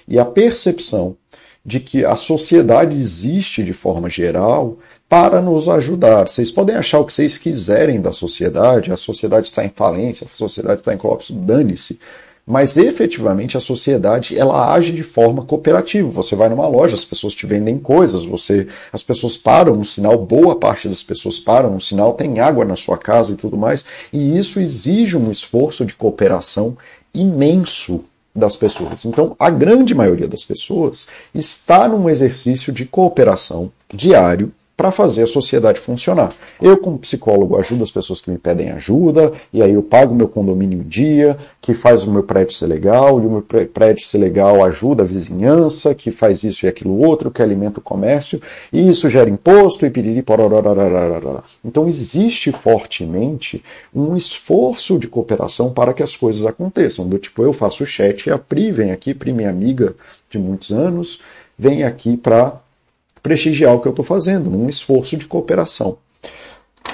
[0.08, 1.18] E a percepção
[1.64, 6.28] de que a sociedade existe de forma geral para nos ajudar.
[6.28, 10.36] Vocês podem achar o que vocês quiserem da sociedade, a sociedade está em falência, a
[10.36, 12.00] sociedade está em colapso, dane-se.
[12.46, 16.10] Mas efetivamente a sociedade ela age de forma cooperativa.
[16.10, 20.18] Você vai numa loja, as pessoas te vendem coisas, você, as pessoas param no sinal,
[20.18, 23.86] boa parte das pessoas param no sinal, tem água na sua casa e tudo mais,
[24.12, 26.76] e isso exige um esforço de cooperação
[27.14, 29.06] imenso das pessoas.
[29.06, 34.52] Então, a grande maioria das pessoas está num exercício de cooperação diário
[34.82, 36.30] para fazer a sociedade funcionar.
[36.60, 40.28] Eu, como psicólogo, ajudo as pessoas que me pedem ajuda, e aí eu pago meu
[40.28, 44.18] condomínio em dia, que faz o meu prédio ser legal, e o meu prédio ser
[44.18, 48.42] legal ajuda a vizinhança, que faz isso e aquilo outro, que alimenta o comércio,
[48.74, 51.44] e isso gera imposto e piriri porororororororor.
[51.64, 53.64] Então existe fortemente
[53.94, 57.08] um esforço de cooperação para que as coisas aconteçam.
[57.08, 59.94] Do tipo, eu faço o chat e a Pri vem aqui, Pri, minha amiga
[60.28, 61.22] de muitos anos,
[61.56, 62.60] vem aqui para
[63.22, 65.98] prestigiar o que eu estou fazendo, num esforço de cooperação.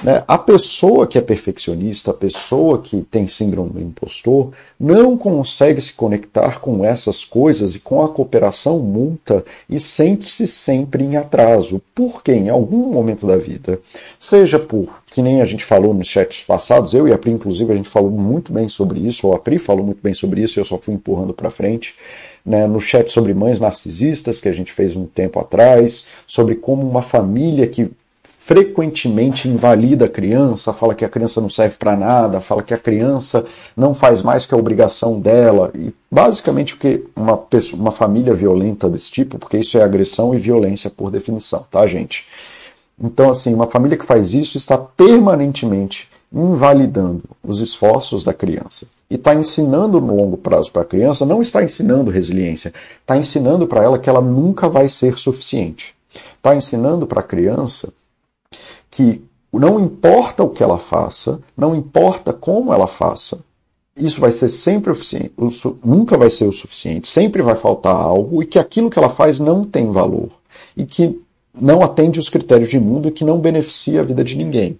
[0.02, 0.22] Né?
[0.28, 5.92] A pessoa que é perfeccionista, a pessoa que tem síndrome do impostor, não consegue se
[5.92, 11.82] conectar com essas coisas e com a cooperação multa e sente-se sempre em atraso.
[11.94, 13.80] Porque em algum momento da vida,
[14.18, 17.72] seja por, que nem a gente falou nos chats passados, eu e a Pri, inclusive,
[17.72, 20.60] a gente falou muito bem sobre isso, ou a Pri falou muito bem sobre isso,
[20.60, 21.94] eu só fui empurrando para frente
[22.48, 26.88] né, no chat sobre mães narcisistas que a gente fez um tempo atrás, sobre como
[26.88, 27.90] uma família que
[28.22, 32.78] frequentemente invalida a criança, fala que a criança não serve para nada, fala que a
[32.78, 33.44] criança
[33.76, 35.70] não faz mais que a obrigação dela.
[35.74, 40.34] E basicamente o que uma, pessoa, uma família violenta desse tipo, porque isso é agressão
[40.34, 42.24] e violência por definição, tá, gente?
[42.98, 48.86] Então, assim, uma família que faz isso está permanentemente invalidando os esforços da criança.
[49.10, 53.66] E está ensinando no longo prazo para a criança, não está ensinando resiliência, está ensinando
[53.66, 55.94] para ela que ela nunca vai ser suficiente.
[56.36, 57.92] Está ensinando para a criança
[58.90, 63.38] que não importa o que ela faça, não importa como ela faça,
[63.96, 65.48] isso vai ser sempre o
[65.84, 69.40] nunca vai ser o suficiente, sempre vai faltar algo e que aquilo que ela faz
[69.40, 70.28] não tem valor
[70.76, 71.20] e que
[71.60, 74.78] não atende os critérios de mundo e que não beneficia a vida de ninguém.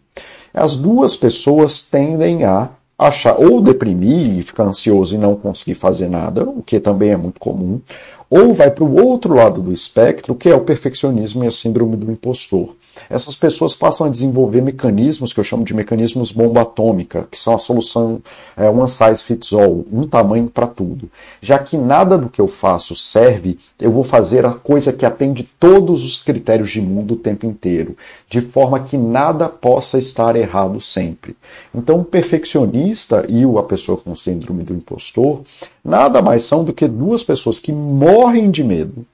[0.59, 6.09] As duas pessoas tendem a achar ou deprimir e ficar ansioso e não conseguir fazer
[6.09, 7.81] nada, o que também é muito comum,
[8.29, 11.97] ou vai para o outro lado do espectro, que é o perfeccionismo e a síndrome
[11.97, 12.75] do impostor
[13.09, 17.55] essas pessoas passam a desenvolver mecanismos que eu chamo de mecanismos bomba atômica, que são
[17.55, 18.21] a solução
[18.57, 21.11] é, one size fits all, um tamanho para tudo.
[21.41, 25.43] Já que nada do que eu faço serve, eu vou fazer a coisa que atende
[25.59, 27.97] todos os critérios de mundo o tempo inteiro,
[28.29, 31.37] de forma que nada possa estar errado sempre.
[31.75, 35.43] Então, o perfeccionista e a pessoa com síndrome do impostor
[35.85, 39.07] nada mais são do que duas pessoas que morrem de medo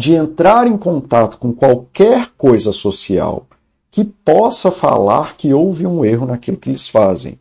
[0.00, 3.46] de entrar em contato com qualquer coisa social
[3.90, 7.38] que possa falar que houve um erro naquilo que eles fazem.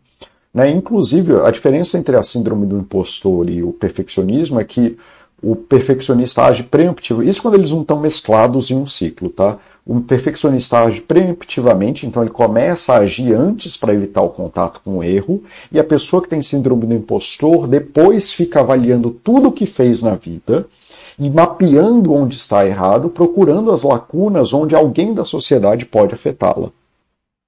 [0.54, 0.70] Né?
[0.70, 4.98] Inclusive, a diferença entre a síndrome do impostor e o perfeccionismo é que
[5.42, 7.24] o perfeccionista age preemptivo.
[7.24, 9.58] Isso quando eles não estão mesclados em um ciclo, tá?
[9.86, 14.98] O perfeccionista age preemptivamente, então ele começa a agir antes para evitar o contato com
[14.98, 15.42] o erro,
[15.72, 20.02] e a pessoa que tem síndrome do impostor depois fica avaliando tudo o que fez
[20.02, 20.68] na vida
[21.20, 26.72] e mapeando onde está errado, procurando as lacunas onde alguém da sociedade pode afetá-la.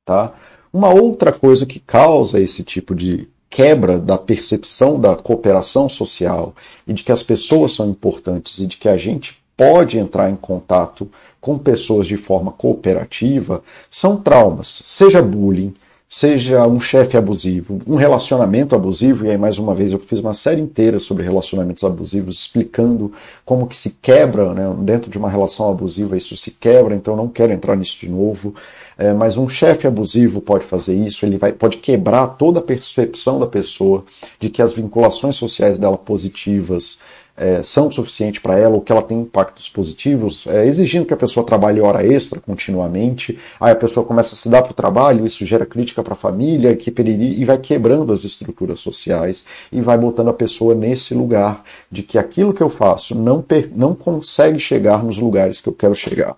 [0.05, 0.33] Tá?
[0.73, 6.53] Uma outra coisa que causa esse tipo de quebra da percepção da cooperação social
[6.85, 10.35] e de que as pessoas são importantes e de que a gente pode entrar em
[10.35, 15.73] contato com pessoas de forma cooperativa são traumas, seja bullying,
[16.13, 20.33] seja um chefe abusivo, um relacionamento abusivo, e aí mais uma vez eu fiz uma
[20.33, 23.13] série inteira sobre relacionamentos abusivos, explicando
[23.45, 27.29] como que se quebra, né, dentro de uma relação abusiva isso se quebra, então não
[27.29, 28.53] quero entrar nisso de novo,
[28.97, 33.39] é, mas um chefe abusivo pode fazer isso, ele vai, pode quebrar toda a percepção
[33.39, 34.03] da pessoa
[34.37, 36.99] de que as vinculações sociais dela positivas
[37.35, 41.17] é, são suficientes para ela, ou que ela tem impactos positivos, é, exigindo que a
[41.17, 45.25] pessoa trabalhe hora extra continuamente, aí a pessoa começa a se dar para o trabalho,
[45.25, 49.81] isso gera crítica para a família, que periri, e vai quebrando as estruturas sociais e
[49.81, 53.43] vai botando a pessoa nesse lugar de que aquilo que eu faço não,
[53.75, 56.35] não consegue chegar nos lugares que eu quero chegar.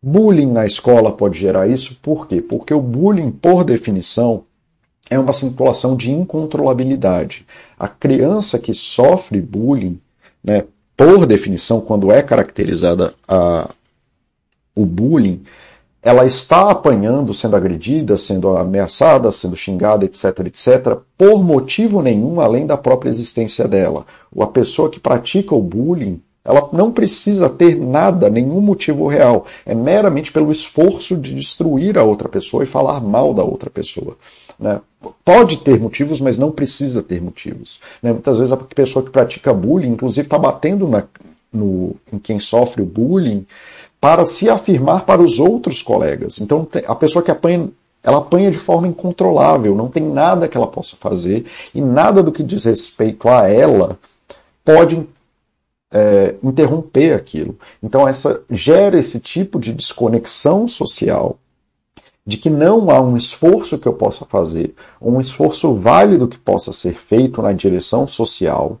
[0.00, 2.40] Bullying na escola pode gerar isso, por quê?
[2.40, 4.44] Porque o bullying, por definição,
[5.10, 7.46] é uma circulação de incontrolabilidade.
[7.78, 10.00] A criança que sofre bullying,
[10.42, 10.64] né,
[10.96, 13.68] por definição, quando é caracterizada a,
[14.74, 15.42] o bullying,
[16.02, 22.66] ela está apanhando, sendo agredida, sendo ameaçada, sendo xingada, etc, etc, por motivo nenhum além
[22.66, 24.06] da própria existência dela.
[24.40, 29.44] A pessoa que pratica o bullying, ela não precisa ter nada, nenhum motivo real.
[29.66, 34.16] É meramente pelo esforço de destruir a outra pessoa e falar mal da outra pessoa.
[34.58, 34.80] Né?
[35.24, 37.80] Pode ter motivos, mas não precisa ter motivos.
[38.02, 38.12] Né?
[38.12, 41.04] Muitas vezes a pessoa que pratica bullying, inclusive, está batendo na,
[41.52, 43.46] no, em quem sofre o bullying
[44.00, 46.40] para se afirmar para os outros colegas.
[46.40, 47.70] Então, a pessoa que apanha
[48.02, 51.44] ela apanha de forma incontrolável, não tem nada que ela possa fazer
[51.74, 53.98] e nada do que diz respeito a ela
[54.64, 55.04] pode
[55.92, 57.58] é, interromper aquilo.
[57.82, 61.38] Então, essa gera esse tipo de desconexão social
[62.28, 66.74] de que não há um esforço que eu possa fazer, um esforço válido que possa
[66.74, 68.78] ser feito na direção social,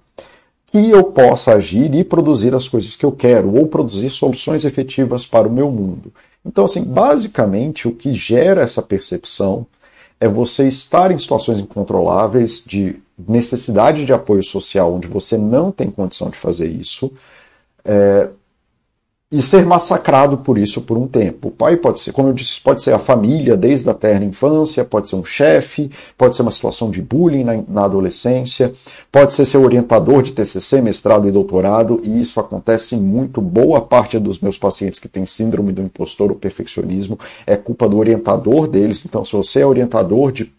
[0.66, 5.24] que eu possa agir e produzir as coisas que eu quero, ou produzir soluções efetivas
[5.24, 6.12] para o meu mundo.
[6.44, 9.66] Então, assim, basicamente o que gera essa percepção
[10.20, 15.90] é você estar em situações incontroláveis de necessidade de apoio social, onde você não tem
[15.90, 17.10] condição de fazer isso,
[17.82, 18.28] é,
[19.30, 21.48] e ser massacrado por isso por um tempo.
[21.48, 24.86] O pai pode ser, como eu disse, pode ser a família desde a terna infância,
[24.86, 28.72] pode ser um chefe, pode ser uma situação de bullying na, na, adolescência,
[29.12, 33.82] pode ser seu orientador de TCC, mestrado e doutorado, e isso acontece em muito boa
[33.82, 38.66] parte dos meus pacientes que têm síndrome do impostor ou perfeccionismo, é culpa do orientador
[38.66, 39.04] deles.
[39.04, 40.50] Então, se você é orientador de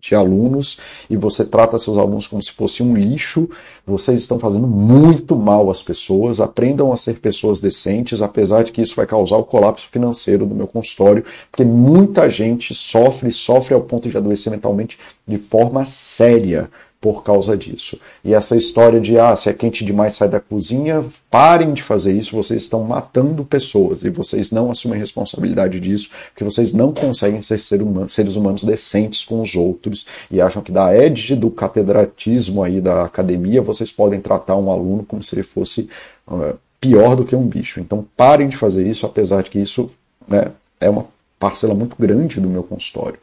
[0.00, 3.48] de alunos e você trata seus alunos como se fosse um lixo,
[3.86, 6.40] vocês estão fazendo muito mal às pessoas.
[6.40, 10.54] Aprendam a ser pessoas decentes, apesar de que isso vai causar o colapso financeiro do
[10.54, 16.70] meu consultório, porque muita gente sofre, sofre ao ponto de adoecer mentalmente de forma séria
[17.00, 17.98] por causa disso.
[18.24, 22.12] E essa história de, ah, se é quente demais, sai da cozinha, parem de fazer
[22.12, 27.40] isso, vocês estão matando pessoas e vocês não assumem responsabilidade disso, porque vocês não conseguem
[27.40, 32.80] ser seres humanos decentes com os outros e acham que da edge do catedratismo aí
[32.80, 35.88] da academia, vocês podem tratar um aluno como se ele fosse
[36.26, 37.78] uh, pior do que um bicho.
[37.78, 39.88] Então parem de fazer isso, apesar de que isso
[40.26, 41.06] né, é uma
[41.38, 43.18] parcela muito grande do meu consultório.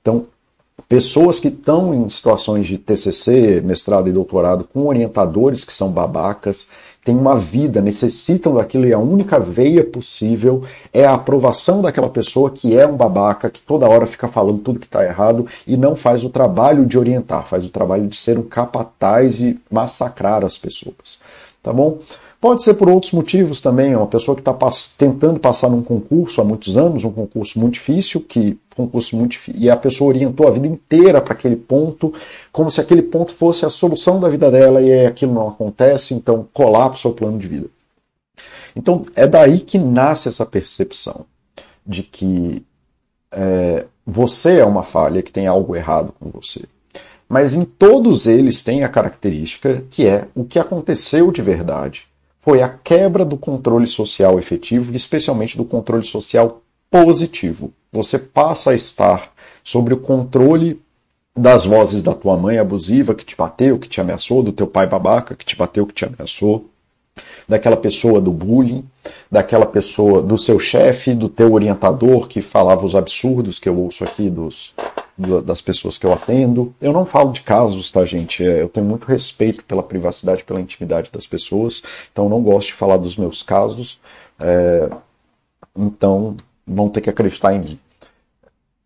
[0.00, 0.26] Então,
[0.90, 6.66] pessoas que estão em situações de TCC, mestrado e doutorado com orientadores que são babacas,
[7.04, 12.50] têm uma vida, necessitam daquilo e a única veia possível é a aprovação daquela pessoa
[12.50, 15.94] que é um babaca, que toda hora fica falando tudo que está errado e não
[15.94, 20.58] faz o trabalho de orientar, faz o trabalho de ser um capataz e massacrar as
[20.58, 21.20] pessoas.
[21.62, 22.00] Tá bom?
[22.40, 25.82] Pode ser por outros motivos também, é uma pessoa que está pass tentando passar num
[25.82, 30.48] concurso há muitos anos, um concurso muito difícil, que concurso muito e a pessoa orientou
[30.48, 32.14] a vida inteira para aquele ponto,
[32.50, 36.48] como se aquele ponto fosse a solução da vida dela e aquilo não acontece, então
[36.50, 37.66] colapsa o plano de vida.
[38.74, 41.26] Então é daí que nasce essa percepção
[41.86, 42.64] de que
[43.30, 46.62] é, você é uma falha, que tem algo errado com você.
[47.28, 52.09] Mas em todos eles tem a característica que é o que aconteceu de verdade
[52.40, 57.72] foi a quebra do controle social efetivo, especialmente do controle social positivo.
[57.92, 60.80] Você passa a estar sobre o controle
[61.36, 64.86] das vozes da tua mãe abusiva que te bateu, que te ameaçou, do teu pai
[64.86, 66.66] babaca que te bateu, que te ameaçou,
[67.48, 68.84] daquela pessoa do bullying,
[69.30, 74.04] daquela pessoa do seu chefe, do teu orientador que falava os absurdos que eu ouço
[74.04, 74.74] aqui dos
[75.42, 76.74] das pessoas que eu atendo.
[76.80, 78.44] Eu não falo de casos, tá, gente?
[78.44, 82.74] É, eu tenho muito respeito pela privacidade, pela intimidade das pessoas, então não gosto de
[82.74, 84.00] falar dos meus casos.
[84.42, 84.90] É,
[85.76, 87.78] então vão ter que acreditar em mim.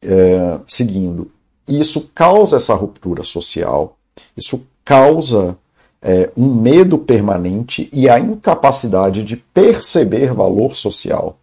[0.03, 1.31] É, seguindo,
[1.67, 3.97] isso causa essa ruptura social,
[4.37, 5.57] isso causa
[6.03, 11.39] é, um medo permanente e a incapacidade de perceber valor social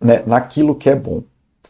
[0.00, 1.22] né, naquilo que é bom.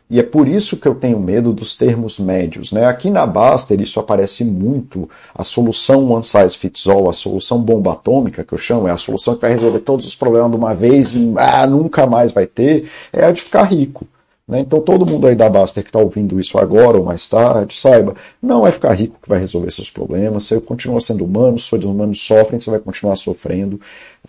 [0.09, 2.71] E é por isso que eu tenho medo dos termos médios.
[2.71, 2.87] Né?
[2.87, 5.11] Aqui na Baster isso aparece muito.
[5.35, 8.97] A solução one size fits all, a solução bomba atômica, que eu chamo, é a
[8.97, 12.47] solução que vai resolver todos os problemas de uma vez e ah, nunca mais vai
[12.47, 14.07] ter, é a de ficar rico.
[14.47, 14.61] Né?
[14.61, 18.15] Então todo mundo aí da Baster que está ouvindo isso agora ou mais tarde, saiba,
[18.41, 21.85] não é ficar rico que vai resolver seus problemas, você continua sendo humano, os seres
[21.85, 23.81] humanos sofrem, você vai continuar sofrendo.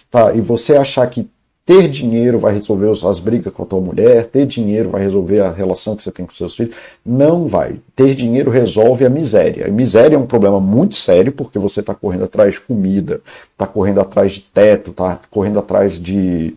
[0.09, 0.33] Tá?
[0.33, 1.29] E você achar que
[1.67, 5.51] ter dinheiro vai resolver as brigas com a tua mulher, ter dinheiro vai resolver a
[5.51, 6.73] relação que você tem com seus filhos.
[7.05, 7.81] Não vai.
[7.93, 9.67] Ter dinheiro resolve a miséria.
[9.67, 13.19] A miséria é um problema muito sério porque você está correndo atrás de comida,
[13.51, 16.55] está correndo atrás de teto, está correndo atrás de,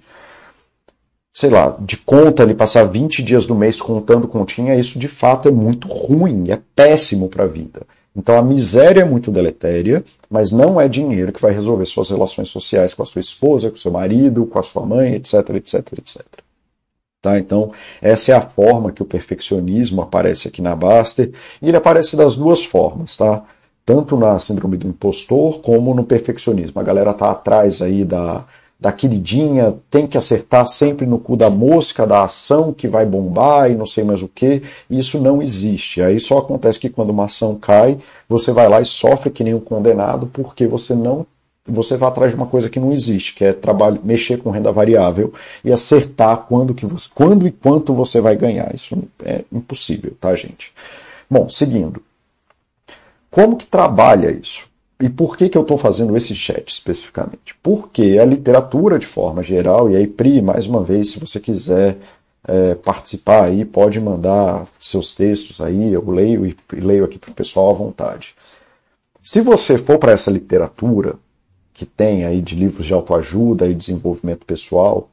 [1.32, 5.48] sei lá, de conta, ele passar 20 dias do mês contando continha, isso de fato
[5.48, 7.82] é muito ruim, é péssimo para a vida.
[8.14, 12.48] Então a miséria é muito deletéria, mas não é dinheiro que vai resolver suas relações
[12.48, 15.92] sociais com a sua esposa, com o seu marido, com a sua mãe, etc, etc,
[15.98, 16.24] etc.
[17.22, 17.38] Tá?
[17.38, 17.70] Então,
[18.00, 22.34] essa é a forma que o perfeccionismo aparece aqui na Baster, e ele aparece das
[22.34, 23.44] duas formas, tá?
[23.84, 26.80] Tanto na síndrome do impostor como no perfeccionismo.
[26.80, 28.44] A galera tá atrás aí da,
[28.80, 33.70] da queridinha, tem que acertar sempre no cu da mosca, da ação que vai bombar
[33.70, 34.62] e não sei mais o que.
[34.88, 36.00] Isso não existe.
[36.00, 39.52] Aí só acontece que quando uma ação cai, você vai lá e sofre que nem
[39.52, 41.26] um condenado porque você não
[41.66, 44.72] você vai atrás de uma coisa que não existe, que é trabalho, mexer com renda
[44.72, 48.74] variável e acertar quando, que você, quando e quanto você vai ganhar.
[48.74, 50.72] Isso é impossível, tá, gente?
[51.30, 52.02] Bom, seguindo.
[53.30, 54.69] Como que trabalha isso?
[55.00, 57.54] E por que, que eu estou fazendo esse chat especificamente?
[57.62, 61.96] Porque a literatura, de forma geral, e aí, Pri, mais uma vez, se você quiser
[62.46, 67.30] é, participar aí, pode mandar seus textos aí, eu leio e, e leio aqui para
[67.30, 68.34] o pessoal à vontade.
[69.22, 71.14] Se você for para essa literatura,
[71.72, 75.08] que tem aí de livros de autoajuda e desenvolvimento pessoal,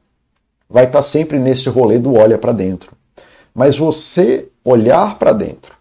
[0.68, 2.92] vai estar tá sempre nesse rolê do olha para dentro.
[3.54, 5.77] Mas você olhar para dentro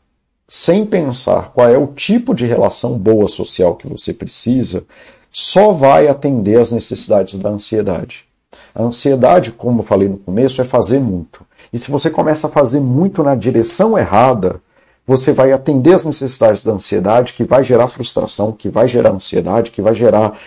[0.47, 4.83] sem pensar qual é o tipo de relação boa social que você precisa,
[5.29, 8.25] só vai atender às necessidades da ansiedade.
[8.73, 11.45] A ansiedade, como eu falei no começo, é fazer muito.
[11.73, 14.61] E se você começa a fazer muito na direção errada,
[15.05, 19.71] você vai atender às necessidades da ansiedade, que vai gerar frustração, que vai gerar ansiedade,
[19.71, 20.37] que vai gerar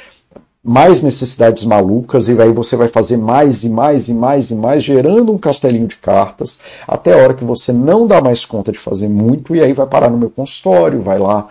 [0.62, 4.82] mais necessidades malucas, e aí você vai fazer mais e mais e mais e mais,
[4.82, 8.78] gerando um castelinho de cartas, até a hora que você não dá mais conta de
[8.78, 11.48] fazer muito, e aí vai parar no meu consultório, vai lá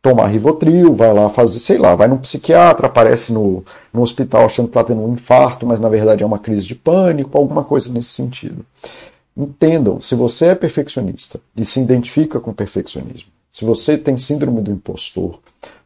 [0.00, 4.66] tomar Rivotril, vai lá fazer, sei lá, vai num psiquiatra, aparece no, no hospital achando
[4.66, 7.92] que está tendo um infarto, mas na verdade é uma crise de pânico, alguma coisa
[7.92, 8.66] nesse sentido.
[9.36, 14.72] Entendam, se você é perfeccionista e se identifica com perfeccionismo, se você tem síndrome do
[14.72, 15.38] impostor,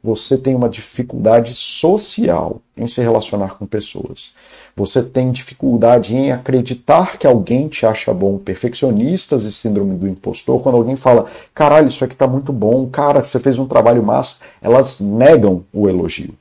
[0.06, 4.34] você tem uma dificuldade social em se relacionar com pessoas.
[4.76, 8.38] Você tem dificuldade em acreditar que alguém te acha bom.
[8.38, 13.24] Perfeccionistas e síndrome do impostor, quando alguém fala, caralho, isso aqui tá muito bom, cara,
[13.24, 16.34] você fez um trabalho massa, elas negam o elogio.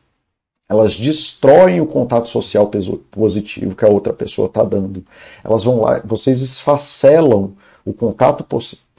[0.70, 2.70] Elas destroem o contato social
[3.09, 5.03] positivo que a outra pessoa está dando.
[5.43, 7.53] Elas vão lá, vocês esfacelam
[7.84, 8.45] o contato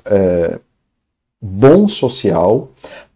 [0.07, 0.59] é,
[1.41, 2.69] bom social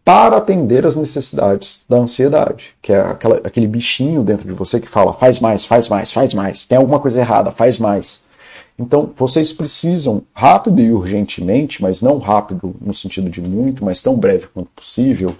[0.04, 4.88] para atender as necessidades da ansiedade, que é aquela, aquele bichinho dentro de você que
[4.88, 8.20] fala faz mais, faz mais, faz mais, tem alguma coisa errada, faz mais.
[8.78, 14.16] Então, vocês precisam, rápido e urgentemente, mas não rápido no sentido de muito, mas tão
[14.16, 15.36] breve quanto possível,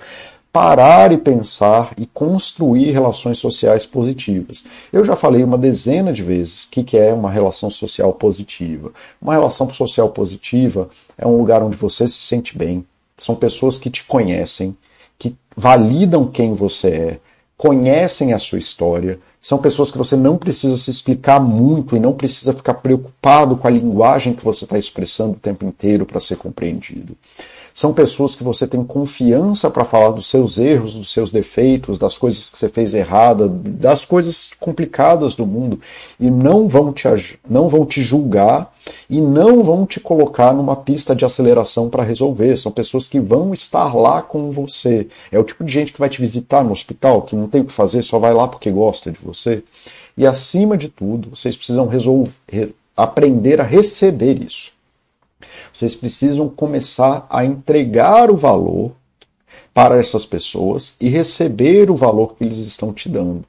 [0.52, 4.64] parar e pensar e construir relações sociais positivas.
[4.92, 8.92] Eu já falei uma dezena de vezes o que, que é uma relação social positiva.
[9.22, 12.84] Uma relação social positiva é um lugar onde você se sente bem,
[13.20, 14.76] são pessoas que te conhecem,
[15.18, 17.20] que validam quem você é,
[17.56, 19.20] conhecem a sua história.
[19.40, 23.66] São pessoas que você não precisa se explicar muito e não precisa ficar preocupado com
[23.66, 27.16] a linguagem que você está expressando o tempo inteiro para ser compreendido.
[27.74, 32.18] São pessoas que você tem confiança para falar dos seus erros, dos seus defeitos, das
[32.18, 35.80] coisas que você fez errada, das coisas complicadas do mundo
[36.18, 37.06] e não vão te,
[37.48, 38.72] não vão te julgar
[39.08, 42.56] e não vão te colocar numa pista de aceleração para resolver.
[42.56, 45.06] São pessoas que vão estar lá com você.
[45.30, 47.64] É o tipo de gente que vai te visitar no hospital, que não tem o
[47.64, 49.62] que fazer, só vai lá porque gosta de você.
[50.16, 54.72] E acima de tudo, vocês precisam resolver, aprender a receber isso.
[55.72, 58.93] Vocês precisam começar a entregar o valor
[59.72, 63.45] para essas pessoas e receber o valor que eles estão te dando.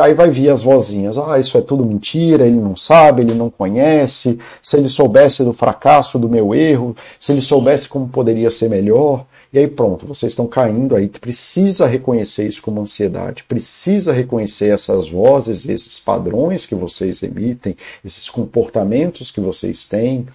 [0.00, 3.48] Aí vai vir as vozinhas, ah, isso é tudo mentira, ele não sabe, ele não
[3.48, 8.68] conhece, se ele soubesse do fracasso, do meu erro, se ele soubesse como poderia ser
[8.68, 9.24] melhor.
[9.52, 15.08] E aí pronto, vocês estão caindo aí, precisa reconhecer isso como ansiedade, precisa reconhecer essas
[15.08, 20.26] vozes, esses padrões que vocês emitem, esses comportamentos que vocês têm,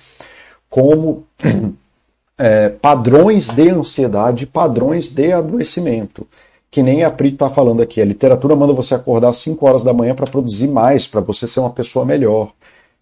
[0.71, 1.25] como
[2.39, 6.25] é, padrões de ansiedade, padrões de adoecimento.
[6.71, 9.83] Que nem a Pri está falando aqui, a literatura manda você acordar às 5 horas
[9.83, 12.53] da manhã para produzir mais, para você ser uma pessoa melhor.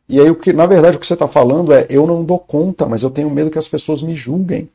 [0.10, 2.40] E aí, o que, na verdade, o que você está falando é: eu não dou
[2.40, 4.68] conta, mas eu tenho medo que as pessoas me julguem.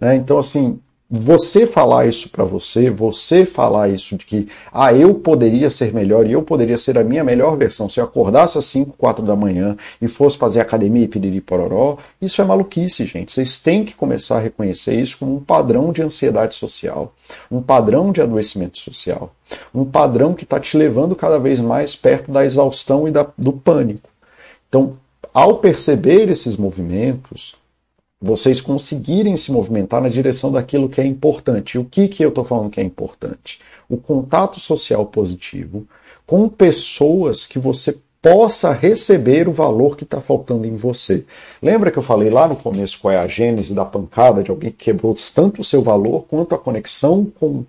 [0.00, 0.16] Né?
[0.16, 0.80] Então, assim,
[1.14, 6.26] você falar isso para você, você falar isso de que, ah, eu poderia ser melhor
[6.26, 9.36] e eu poderia ser a minha melhor versão se eu acordasse às 5, 4 da
[9.36, 13.30] manhã e fosse fazer academia e piriri pororó, isso é maluquice, gente.
[13.30, 17.12] Vocês têm que começar a reconhecer isso como um padrão de ansiedade social,
[17.50, 19.34] um padrão de adoecimento social,
[19.74, 23.52] um padrão que está te levando cada vez mais perto da exaustão e da, do
[23.52, 24.08] pânico.
[24.66, 24.96] Então,
[25.34, 27.60] ao perceber esses movimentos,
[28.22, 31.74] vocês conseguirem se movimentar na direção daquilo que é importante.
[31.74, 33.58] E o que, que eu estou falando que é importante?
[33.88, 35.84] O contato social positivo
[36.24, 41.24] com pessoas que você possa receber o valor que está faltando em você.
[41.60, 44.70] Lembra que eu falei lá no começo qual é a gênese da pancada de alguém
[44.70, 47.64] que quebrou tanto o seu valor quanto a conexão com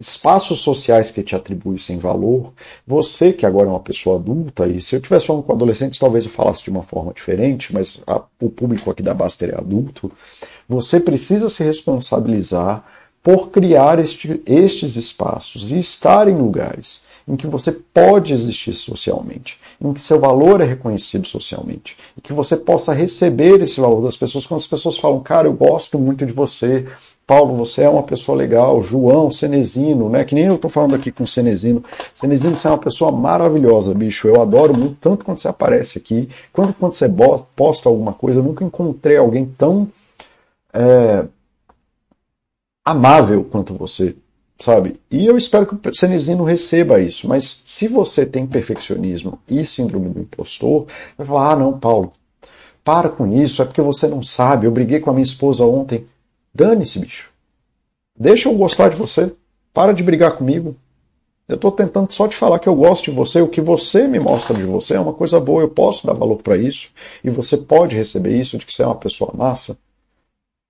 [0.00, 2.52] espaços sociais que te atribuíssem valor,
[2.86, 6.24] você que agora é uma pessoa adulta, e se eu estivesse falando com adolescentes, talvez
[6.24, 10.10] eu falasse de uma forma diferente, mas a, o público aqui da Baster é adulto,
[10.68, 12.84] você precisa se responsabilizar
[13.22, 19.58] por criar este, estes espaços e estar em lugares em que você pode existir socialmente,
[19.80, 24.16] em que seu valor é reconhecido socialmente, e que você possa receber esse valor das
[24.16, 26.86] pessoas quando as pessoas falam, cara, eu gosto muito de você,
[27.28, 30.24] Paulo, você é uma pessoa legal, João, Cenezino, né?
[30.24, 31.84] Que nem eu estou falando aqui com Cenezino.
[32.14, 34.26] Cenezino, você é uma pessoa maravilhosa, bicho.
[34.26, 37.06] Eu adoro muito, tanto quando você aparece aqui, quanto quando você
[37.54, 38.38] posta alguma coisa.
[38.38, 39.88] Eu nunca encontrei alguém tão
[40.72, 41.26] é,
[42.82, 44.16] amável quanto você,
[44.58, 45.00] sabe?
[45.10, 47.28] E eu espero que o Cenezino receba isso.
[47.28, 50.86] Mas se você tem perfeccionismo e síndrome do impostor,
[51.16, 52.12] vai falar: ah, não, Paulo,
[52.84, 54.66] para com isso, é porque você não sabe.
[54.66, 56.06] Eu briguei com a minha esposa ontem.
[56.54, 57.30] Dane-se, bicho.
[58.18, 59.32] Deixa eu gostar de você.
[59.72, 60.74] Para de brigar comigo.
[61.46, 63.40] Eu estou tentando só te falar que eu gosto de você.
[63.40, 65.62] O que você me mostra de você é uma coisa boa.
[65.62, 66.90] Eu posso dar valor para isso.
[67.22, 69.78] E você pode receber isso de que você é uma pessoa massa.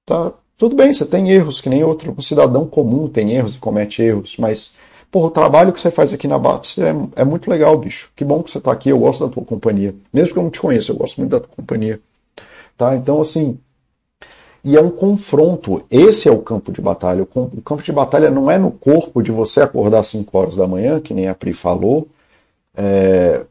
[0.05, 0.33] Tá?
[0.59, 4.03] Tudo bem, você tem erros, que nem outro um cidadão comum tem erros e comete
[4.03, 4.37] erros.
[4.39, 4.77] Mas
[5.11, 8.11] Pô, o trabalho que você faz aqui na Batos é, é, muito legal, bicho.
[8.15, 9.95] Que bom que você está aqui, eu gosto da tua companhia.
[10.13, 11.99] Mesmo que eu não te conheça, eu gosto muito da tua companhia.
[12.77, 12.95] Tá?
[12.95, 13.59] Então, assim,
[14.63, 15.83] e é um confronto.
[15.91, 17.23] Esse é o campo de batalha.
[17.23, 20.67] O campo de batalha não é no corpo de você acordar às 5 horas da
[20.69, 22.07] manhã, que nem a Pri falou,
[22.77, 23.47] é,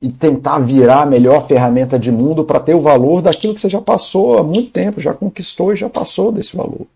[0.00, 3.68] e tentar virar a melhor ferramenta de mundo para ter o valor daquilo que você
[3.68, 6.86] já passou há muito tempo, já conquistou e já passou desse valor.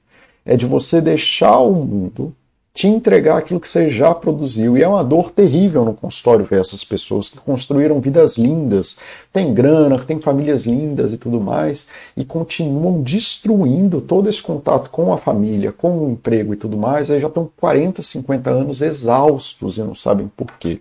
[0.45, 2.35] É de você deixar o mundo
[2.75, 4.77] te entregar aquilo que você já produziu.
[4.77, 8.97] E é uma dor terrível no consultório ver essas pessoas que construíram vidas lindas,
[9.33, 11.87] têm grana, têm famílias lindas e tudo mais,
[12.17, 17.11] e continuam destruindo todo esse contato com a família, com o emprego e tudo mais,
[17.11, 20.81] aí já estão 40, 50 anos exaustos e não sabem por quê.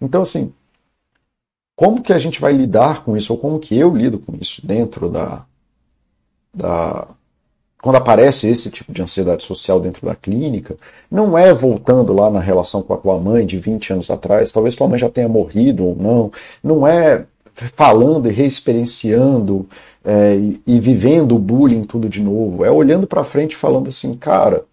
[0.00, 0.52] Então, assim,
[1.76, 4.66] como que a gente vai lidar com isso, ou como que eu lido com isso
[4.66, 5.44] dentro da,
[6.52, 7.06] da
[7.82, 10.76] quando aparece esse tipo de ansiedade social dentro da clínica,
[11.10, 14.74] não é voltando lá na relação com a tua mãe de 20 anos atrás, talvez
[14.74, 16.32] tua mãe já tenha morrido ou não,
[16.64, 19.68] não é falando e reexperienciando
[20.04, 23.88] é, e, e, vivendo o bullying tudo de novo, é olhando para frente e falando
[23.88, 24.64] assim, cara,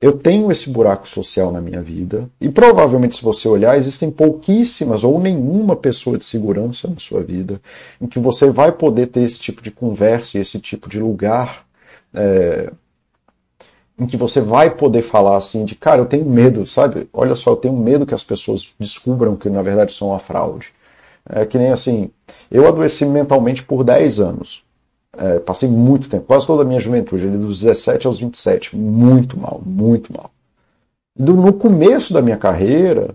[0.00, 5.04] eu tenho esse buraco social na minha vida e provavelmente se você olhar existem pouquíssimas
[5.04, 7.60] ou nenhuma pessoa de segurança na sua vida
[8.00, 11.66] em que você vai poder ter esse tipo de conversa e esse tipo de lugar
[12.14, 12.70] é,
[13.98, 17.08] em que você vai poder falar assim de, cara, eu tenho medo, sabe?
[17.12, 20.68] Olha só, eu tenho medo que as pessoas descubram que na verdade são uma fraude.
[21.28, 22.10] É que nem assim,
[22.50, 24.65] eu adoeci mentalmente por 10 anos.
[25.18, 29.62] É, passei muito tempo, quase toda a minha juventude, dos 17 aos 27, muito mal,
[29.64, 30.30] muito mal.
[31.18, 33.14] Do, no começo da minha carreira,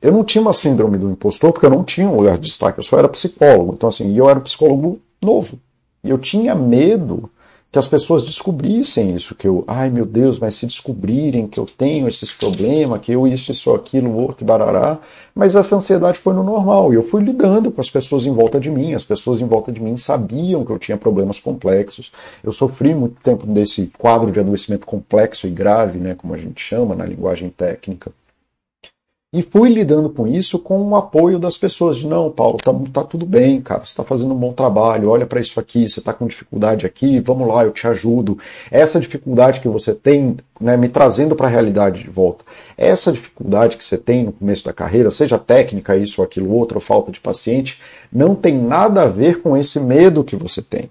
[0.00, 2.78] eu não tinha uma síndrome do impostor, porque eu não tinha um lugar de destaque,
[2.78, 3.74] eu só era psicólogo.
[3.74, 5.58] Então, assim, eu era um psicólogo novo.
[6.02, 7.28] E eu tinha medo
[7.72, 11.64] que as pessoas descobrissem isso, que eu, ai meu Deus, mas se descobrirem que eu
[11.64, 14.98] tenho esses problemas, que eu isso, isso, aquilo, outro, barará,
[15.32, 18.58] mas essa ansiedade foi no normal, e eu fui lidando com as pessoas em volta
[18.58, 22.10] de mim, as pessoas em volta de mim sabiam que eu tinha problemas complexos,
[22.42, 26.60] eu sofri muito tempo desse quadro de adoecimento complexo e grave, né, como a gente
[26.60, 28.10] chama na linguagem técnica,
[29.32, 31.98] e fui lidando com isso com o apoio das pessoas.
[31.98, 35.24] De, não, Paulo, tá, tá tudo bem, cara, você está fazendo um bom trabalho, olha
[35.24, 38.36] para isso aqui, você está com dificuldade aqui, vamos lá, eu te ajudo.
[38.72, 42.44] Essa dificuldade que você tem, né, me trazendo para a realidade de volta,
[42.76, 46.82] essa dificuldade que você tem no começo da carreira, seja técnica, isso aquilo outro, ou
[46.82, 47.80] falta de paciente,
[48.12, 50.90] não tem nada a ver com esse medo que você tem.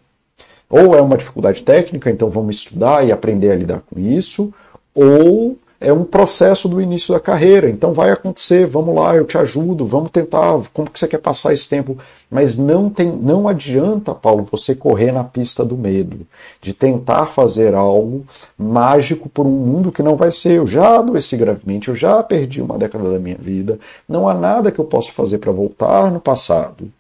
[0.69, 4.53] Ou é uma dificuldade técnica, então vamos estudar e aprender a lidar com isso,
[4.95, 7.69] ou é um processo do início da carreira.
[7.69, 11.53] Então vai acontecer, vamos lá, eu te ajudo, vamos tentar, como que você quer passar
[11.53, 11.97] esse tempo?
[12.29, 16.27] Mas não tem, não adianta, Paulo, você correr na pista do medo,
[16.61, 18.25] de tentar fazer algo
[18.57, 20.57] mágico por um mundo que não vai ser.
[20.57, 24.71] Eu já adoeci gravemente, eu já perdi uma década da minha vida, não há nada
[24.71, 26.91] que eu possa fazer para voltar no passado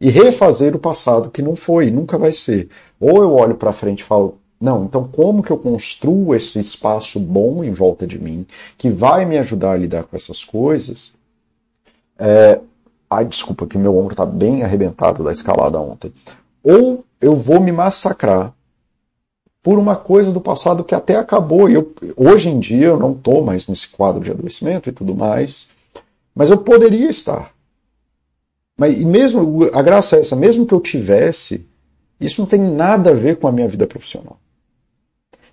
[0.00, 2.68] e refazer o passado que não foi, nunca vai ser.
[3.00, 7.20] Ou eu olho para frente e falo, não, então como que eu construo esse espaço
[7.20, 8.44] bom em volta de mim,
[8.76, 11.14] que vai me ajudar a lidar com essas coisas?
[12.18, 12.60] É...
[13.10, 16.12] Ai, desculpa, que meu ombro está bem arrebentado da escalada ontem.
[16.62, 18.52] Ou eu vou me massacrar
[19.62, 21.70] por uma coisa do passado que até acabou.
[21.70, 25.16] E eu, hoje em dia eu não estou mais nesse quadro de adoecimento e tudo
[25.16, 25.68] mais,
[26.34, 27.52] mas eu poderia estar.
[28.76, 31.66] Mas e mesmo a graça é essa, mesmo que eu tivesse,
[32.20, 34.38] isso não tem nada a ver com a minha vida profissional.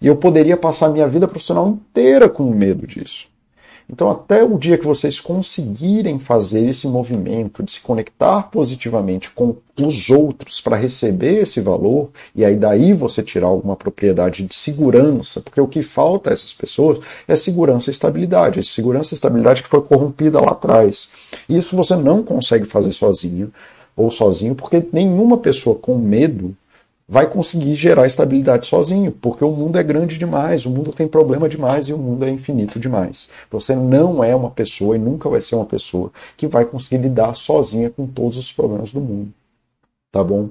[0.02, 3.28] E eu poderia passar a minha vida profissional inteira com medo disso.
[3.88, 9.58] Então, até o dia que vocês conseguirem fazer esse movimento de se conectar positivamente com
[9.80, 15.39] os outros para receber esse valor, e aí daí você tirar alguma propriedade de segurança,
[15.39, 18.60] porque o que falta a essas pessoas é segurança e estabilidade.
[18.60, 21.10] Essa segurança e estabilidade que foi corrompida lá atrás.
[21.48, 23.54] Isso você não consegue fazer sozinho
[23.96, 26.58] ou sozinho, porque nenhuma pessoa com medo
[27.08, 31.47] vai conseguir gerar estabilidade sozinho, porque o mundo é grande demais, o mundo tem problema
[31.47, 33.30] demais e o mundo é infinito demais.
[33.51, 37.36] Você não é uma pessoa e nunca vai ser uma pessoa que vai conseguir lidar
[37.36, 39.32] sozinha com todos os problemas do mundo.
[40.12, 40.49] Tá bom?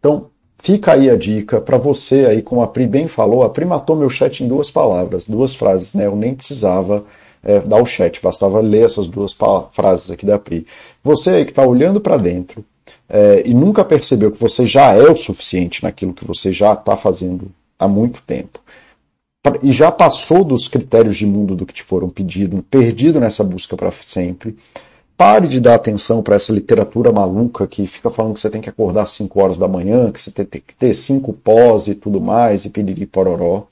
[0.00, 0.26] Então,
[0.58, 3.94] fica aí a dica para você aí, como a Pri bem falou, a Pri matou
[3.94, 6.06] meu chat em duas palavras, duas frases, né?
[6.06, 7.04] Eu nem precisava
[7.42, 9.36] é, dar o chat, bastava ler essas duas
[9.72, 10.66] frases aqui da Pri.
[11.04, 12.64] Você aí que está olhando para dentro,
[13.08, 16.96] é, e nunca percebeu que você já é o suficiente naquilo que você já está
[16.96, 18.60] fazendo há muito tempo,
[19.62, 23.76] e já passou dos critérios de mundo do que te foram pedido, perdido nessa busca
[23.76, 24.56] para sempre,
[25.16, 28.70] pare de dar atenção para essa literatura maluca que fica falando que você tem que
[28.70, 32.20] acordar às 5 horas da manhã, que você tem que ter cinco pós e tudo
[32.20, 33.66] mais, e piriri pororó,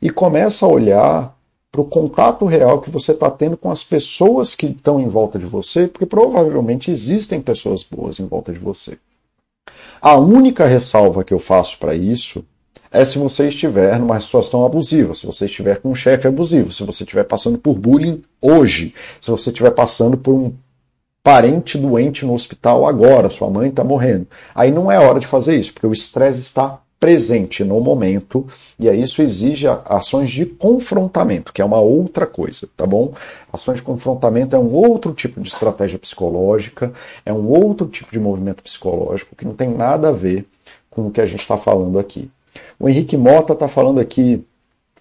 [0.00, 1.37] e começa a olhar
[1.70, 5.38] para o contato real que você está tendo com as pessoas que estão em volta
[5.38, 8.98] de você, porque provavelmente existem pessoas boas em volta de você.
[10.00, 12.44] A única ressalva que eu faço para isso
[12.90, 16.84] é se você estiver numa situação abusiva, se você estiver com um chefe abusivo, se
[16.84, 20.52] você estiver passando por bullying hoje, se você estiver passando por um
[21.22, 24.26] parente doente no hospital agora, sua mãe está morrendo.
[24.54, 28.46] Aí não é hora de fazer isso, porque o estresse está presente no momento,
[28.78, 33.12] e aí isso exige ações de confrontamento, que é uma outra coisa, tá bom?
[33.52, 36.92] Ações de confrontamento é um outro tipo de estratégia psicológica,
[37.24, 40.44] é um outro tipo de movimento psicológico que não tem nada a ver
[40.90, 42.30] com o que a gente está falando aqui.
[42.78, 44.44] O Henrique Mota está falando aqui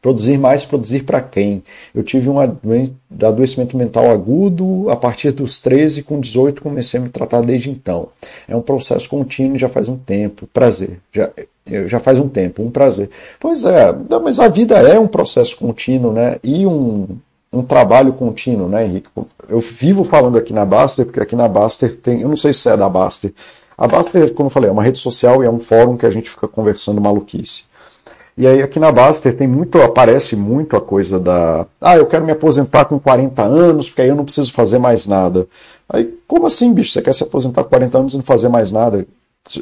[0.01, 1.63] Produzir mais, produzir para quem?
[1.93, 7.09] Eu tive um adoecimento mental agudo a partir dos 13, com 18 comecei a me
[7.09, 8.09] tratar desde então.
[8.47, 10.47] É um processo contínuo já faz um tempo.
[10.53, 10.99] Prazer.
[11.11, 11.29] Já,
[11.87, 13.09] já faz um tempo, um prazer.
[13.39, 13.93] Pois é,
[14.23, 16.37] mas a vida é um processo contínuo, né?
[16.43, 17.07] E um,
[17.51, 19.09] um trabalho contínuo, né, Henrique?
[19.49, 22.21] Eu vivo falando aqui na Baster, porque aqui na Baster tem.
[22.21, 23.33] Eu não sei se é da Baster.
[23.77, 26.09] A Baster, como eu falei, é uma rede social e é um fórum que a
[26.09, 27.65] gente fica conversando maluquice.
[28.37, 32.23] E aí aqui na Baster tem muito, aparece muito a coisa da, ah, eu quero
[32.23, 35.47] me aposentar com 40 anos, porque aí eu não preciso fazer mais nada.
[35.89, 36.91] Aí, como assim, bicho?
[36.91, 39.07] Você quer se aposentar com 40 anos e não fazer mais nada?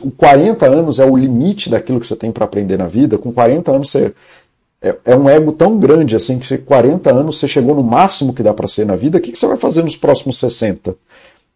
[0.02, 3.18] O 40 anos é o limite daquilo que você tem para aprender na vida.
[3.18, 4.14] Com 40 anos você
[4.82, 8.44] é, é, um ego tão grande assim que 40 anos você chegou no máximo que
[8.44, 9.18] dá para ser na vida.
[9.18, 10.96] O que, que você vai fazer nos próximos 60?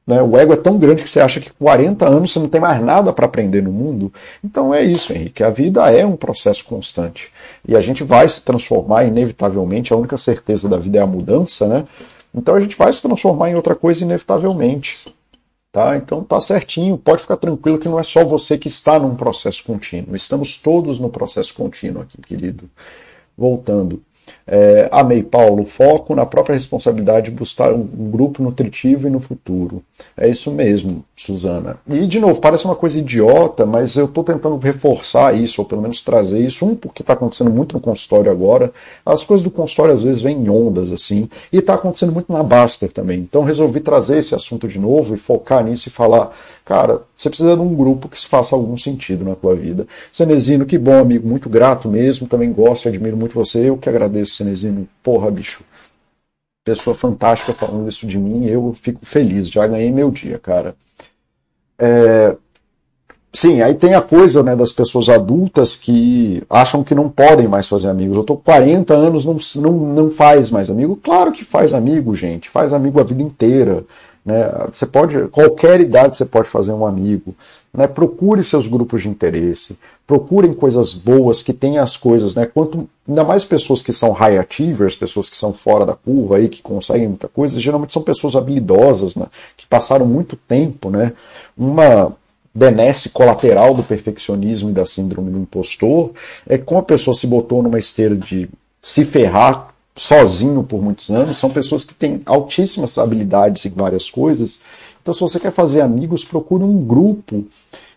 [0.08, 0.22] Né?
[0.24, 2.60] O ego é tão grande que você acha que com 40 anos você não tem
[2.60, 4.12] mais nada para aprender no mundo.
[4.44, 5.44] Então é isso, Henrique.
[5.44, 7.32] A vida é um processo constante.
[7.68, 9.94] E a gente vai se transformar, inevitavelmente.
[9.94, 11.84] A única certeza da vida é a mudança, né?
[12.34, 15.14] Então a gente vai se transformar em outra coisa, inevitavelmente.
[15.72, 15.98] Tá?
[15.98, 19.64] Então tá certinho, pode ficar tranquilo que não é só você que está num processo
[19.64, 20.16] contínuo.
[20.16, 22.70] Estamos todos no processo contínuo aqui, querido.
[23.38, 24.04] Voltando.
[24.52, 25.64] É, amei, Paulo.
[25.64, 29.84] Foco na própria responsabilidade de buscar um, grupo nutritivo e no futuro.
[30.18, 31.78] É isso mesmo, Suzana.
[31.88, 35.84] E, de novo, parece uma coisa idiota, mas eu estou tentando reforçar isso, ou pelo
[35.84, 36.66] menos trazer isso.
[36.66, 38.72] Um, porque está acontecendo muito no consultório agora.
[39.06, 41.30] As coisas do consultório às vezes vêm em ondas, assim.
[41.54, 43.20] E está acontecendo muito na Baster também.
[43.20, 46.32] Então, resolvi trazer esse assunto de novo e focar nisso e falar
[46.70, 49.88] Cara, você precisa de um grupo que faça algum sentido na tua vida.
[50.12, 53.72] Cenezino, que bom, amigo, muito grato mesmo, também gosto e admiro muito você.
[53.72, 54.88] Eu que agradeço, Cenezino.
[55.04, 55.64] Porra, bicho.
[56.64, 60.76] Pessoa fantástica falando isso de mim, eu fico feliz, já ganhei meu dia, cara.
[61.78, 62.36] É...
[63.32, 67.68] Sim, aí tem a coisa né, das pessoas adultas que acham que não podem mais
[67.68, 68.18] fazer amigos.
[68.18, 70.96] Eu tô com 40 anos, não, não, não faz mais amigo.
[70.96, 72.50] Claro que faz amigo, gente.
[72.50, 73.86] Faz amigo a vida inteira.
[74.26, 74.50] Né?
[74.74, 77.36] Você pode, qualquer idade você pode fazer um amigo.
[77.74, 77.88] Né?
[77.88, 82.48] Procure seus grupos de interesse, procurem coisas boas que tenham as coisas, né?
[82.48, 86.50] Quanto ainda mais pessoas que são high achievers, pessoas que são fora da curva aí,
[86.50, 89.28] que conseguem muita coisa, geralmente são pessoas habilidosas, né?
[89.56, 91.14] Que passaram muito tempo, né?
[91.56, 92.16] Uma
[92.54, 96.12] benesse colateral do perfeccionismo e da síndrome do impostor
[96.48, 98.50] é como a pessoa se botou numa esteira de
[98.82, 99.69] se ferrar
[100.00, 104.60] sozinho por muitos anos, são pessoas que têm altíssimas habilidades em várias coisas.
[105.02, 107.44] Então, se você quer fazer amigos, procure um grupo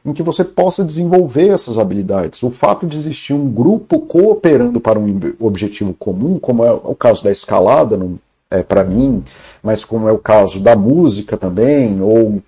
[0.05, 2.42] em que você possa desenvolver essas habilidades.
[2.42, 7.22] O fato de existir um grupo cooperando para um objetivo comum, como é o caso
[7.22, 7.96] da escalada,
[8.50, 9.22] é, para mim,
[9.62, 12.42] mas como é o caso da música também, ou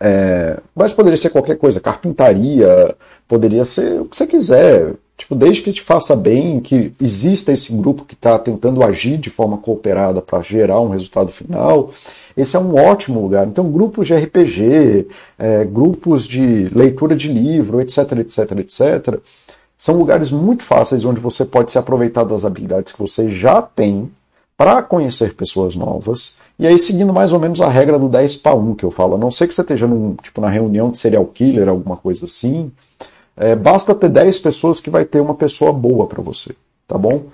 [0.00, 2.94] é, mas poderia ser qualquer coisa, carpintaria,
[3.26, 4.94] poderia ser o que você quiser.
[5.16, 9.30] Tipo, desde que te faça bem, que exista esse grupo que está tentando agir de
[9.30, 11.90] forma cooperada para gerar um resultado final,
[12.36, 13.46] esse é um ótimo lugar.
[13.46, 15.08] Então, grupos de RPG,
[15.38, 19.20] é, grupos de leitura de livro, etc, etc, etc,
[19.76, 24.10] são lugares muito fáceis onde você pode se aproveitar das habilidades que você já tem
[24.56, 26.36] para conhecer pessoas novas.
[26.58, 29.14] E aí, seguindo mais ou menos a regra do 10 para 1 que eu falo,
[29.14, 32.24] a não ser que você esteja num, tipo, na reunião de serial killer, alguma coisa
[32.24, 32.70] assim,
[33.36, 36.54] é, basta ter 10 pessoas que vai ter uma pessoa boa para você,
[36.88, 37.24] tá bom?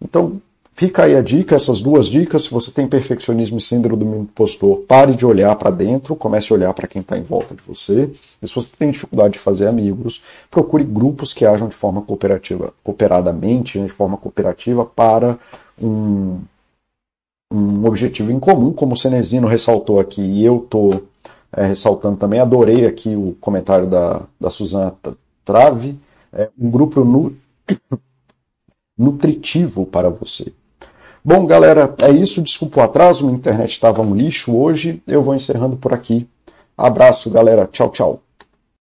[0.00, 0.40] Então,
[0.72, 2.44] fica aí a dica, essas duas dicas.
[2.44, 6.56] Se você tem perfeccionismo e síndrome do impostor, pare de olhar para dentro, comece a
[6.56, 8.10] olhar para quem está em volta de você.
[8.42, 12.72] E se você tem dificuldade de fazer amigos, procure grupos que ajam de forma cooperativa,
[12.82, 15.38] cooperadamente, de forma cooperativa para
[15.80, 16.40] um,
[17.52, 21.04] um objetivo em comum, como o Cenezino ressaltou aqui, e eu estou
[21.52, 22.40] é, ressaltando também.
[22.40, 24.92] Adorei aqui o comentário da, da Suzana
[25.44, 25.98] trave
[26.32, 27.36] é, um grupo nu...
[28.96, 30.52] nutritivo para você.
[31.24, 32.42] Bom, galera, é isso.
[32.42, 35.02] Desculpa o atraso, minha internet estava um lixo hoje.
[35.06, 36.28] Eu vou encerrando por aqui.
[36.76, 37.68] Abraço, galera.
[37.70, 38.22] Tchau, tchau.